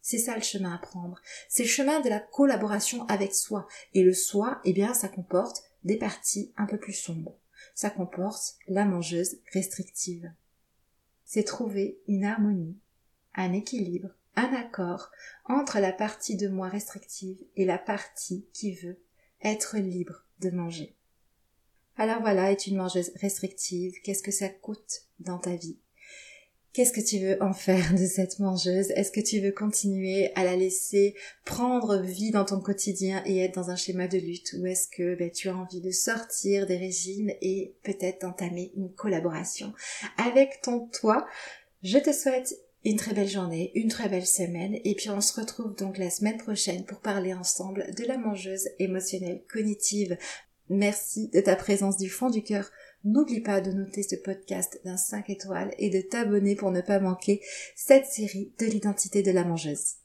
C'est 0.02 0.18
ça 0.18 0.34
le 0.34 0.42
chemin 0.42 0.74
à 0.74 0.78
prendre. 0.78 1.20
C'est 1.48 1.62
le 1.62 1.68
chemin 1.68 2.00
de 2.00 2.08
la 2.08 2.18
collaboration 2.18 3.06
avec 3.06 3.32
soi. 3.32 3.68
Et 3.94 4.02
le 4.02 4.12
soi, 4.12 4.60
eh 4.64 4.72
bien, 4.72 4.92
ça 4.92 5.08
comporte 5.08 5.62
des 5.84 5.96
parties 5.96 6.52
un 6.56 6.66
peu 6.66 6.78
plus 6.78 6.92
sombres 6.92 7.38
ça 7.74 7.90
comporte 7.90 8.56
la 8.68 8.84
mangeuse 8.84 9.38
restrictive. 9.52 10.32
C'est 11.24 11.44
trouver 11.44 11.98
une 12.06 12.24
harmonie, 12.24 12.78
un 13.34 13.52
équilibre, 13.52 14.10
un 14.36 14.52
accord 14.54 15.10
entre 15.44 15.78
la 15.78 15.92
partie 15.92 16.36
de 16.36 16.48
moi 16.48 16.68
restrictive 16.68 17.44
et 17.56 17.64
la 17.64 17.78
partie 17.78 18.46
qui 18.52 18.74
veut 18.74 18.98
être 19.42 19.76
libre 19.78 20.24
de 20.40 20.50
manger. 20.50 20.96
Alors 21.96 22.20
voilà, 22.20 22.50
est 22.50 22.66
une 22.66 22.76
mangeuse 22.76 23.12
restrictive, 23.16 23.94
qu'est-ce 24.02 24.22
que 24.22 24.32
ça 24.32 24.48
coûte 24.48 25.02
dans 25.20 25.38
ta 25.38 25.54
vie? 25.54 25.78
Qu'est-ce 26.74 26.92
que 26.92 27.00
tu 27.00 27.20
veux 27.20 27.40
en 27.40 27.52
faire 27.52 27.94
de 27.94 28.04
cette 28.04 28.40
mangeuse? 28.40 28.90
Est-ce 28.96 29.12
que 29.12 29.20
tu 29.20 29.38
veux 29.38 29.52
continuer 29.52 30.32
à 30.34 30.42
la 30.42 30.56
laisser 30.56 31.14
prendre 31.44 31.98
vie 31.98 32.32
dans 32.32 32.44
ton 32.44 32.58
quotidien 32.58 33.22
et 33.26 33.38
être 33.38 33.54
dans 33.54 33.70
un 33.70 33.76
schéma 33.76 34.08
de 34.08 34.18
lutte? 34.18 34.56
Ou 34.58 34.66
est-ce 34.66 34.88
que 34.88 35.14
ben, 35.14 35.30
tu 35.30 35.48
as 35.48 35.56
envie 35.56 35.80
de 35.80 35.92
sortir 35.92 36.66
des 36.66 36.76
régimes 36.76 37.30
et 37.40 37.76
peut-être 37.84 38.22
d'entamer 38.22 38.72
une 38.76 38.92
collaboration 38.92 39.72
avec 40.18 40.62
ton 40.62 40.88
toi? 40.88 41.24
Je 41.84 41.98
te 41.98 42.12
souhaite 42.12 42.56
une 42.84 42.96
très 42.96 43.14
belle 43.14 43.28
journée, 43.28 43.70
une 43.76 43.88
très 43.88 44.08
belle 44.08 44.26
semaine 44.26 44.76
et 44.84 44.96
puis 44.96 45.10
on 45.10 45.20
se 45.20 45.38
retrouve 45.40 45.76
donc 45.76 45.96
la 45.96 46.10
semaine 46.10 46.38
prochaine 46.38 46.84
pour 46.84 46.98
parler 46.98 47.34
ensemble 47.34 47.94
de 47.96 48.04
la 48.04 48.18
mangeuse 48.18 48.68
émotionnelle 48.80 49.44
cognitive. 49.48 50.18
Merci 50.70 51.28
de 51.28 51.40
ta 51.40 51.54
présence 51.54 51.98
du 51.98 52.08
fond 52.08 52.30
du 52.30 52.42
cœur 52.42 52.68
N'oublie 53.04 53.40
pas 53.40 53.60
de 53.60 53.70
noter 53.70 54.02
ce 54.02 54.16
podcast 54.16 54.80
d'un 54.84 54.96
5 54.96 55.28
étoiles 55.28 55.74
et 55.78 55.90
de 55.90 56.00
t'abonner 56.00 56.56
pour 56.56 56.70
ne 56.70 56.80
pas 56.80 57.00
manquer 57.00 57.42
cette 57.76 58.06
série 58.06 58.52
de 58.58 58.64
l'identité 58.64 59.22
de 59.22 59.30
la 59.30 59.44
mangeuse. 59.44 59.96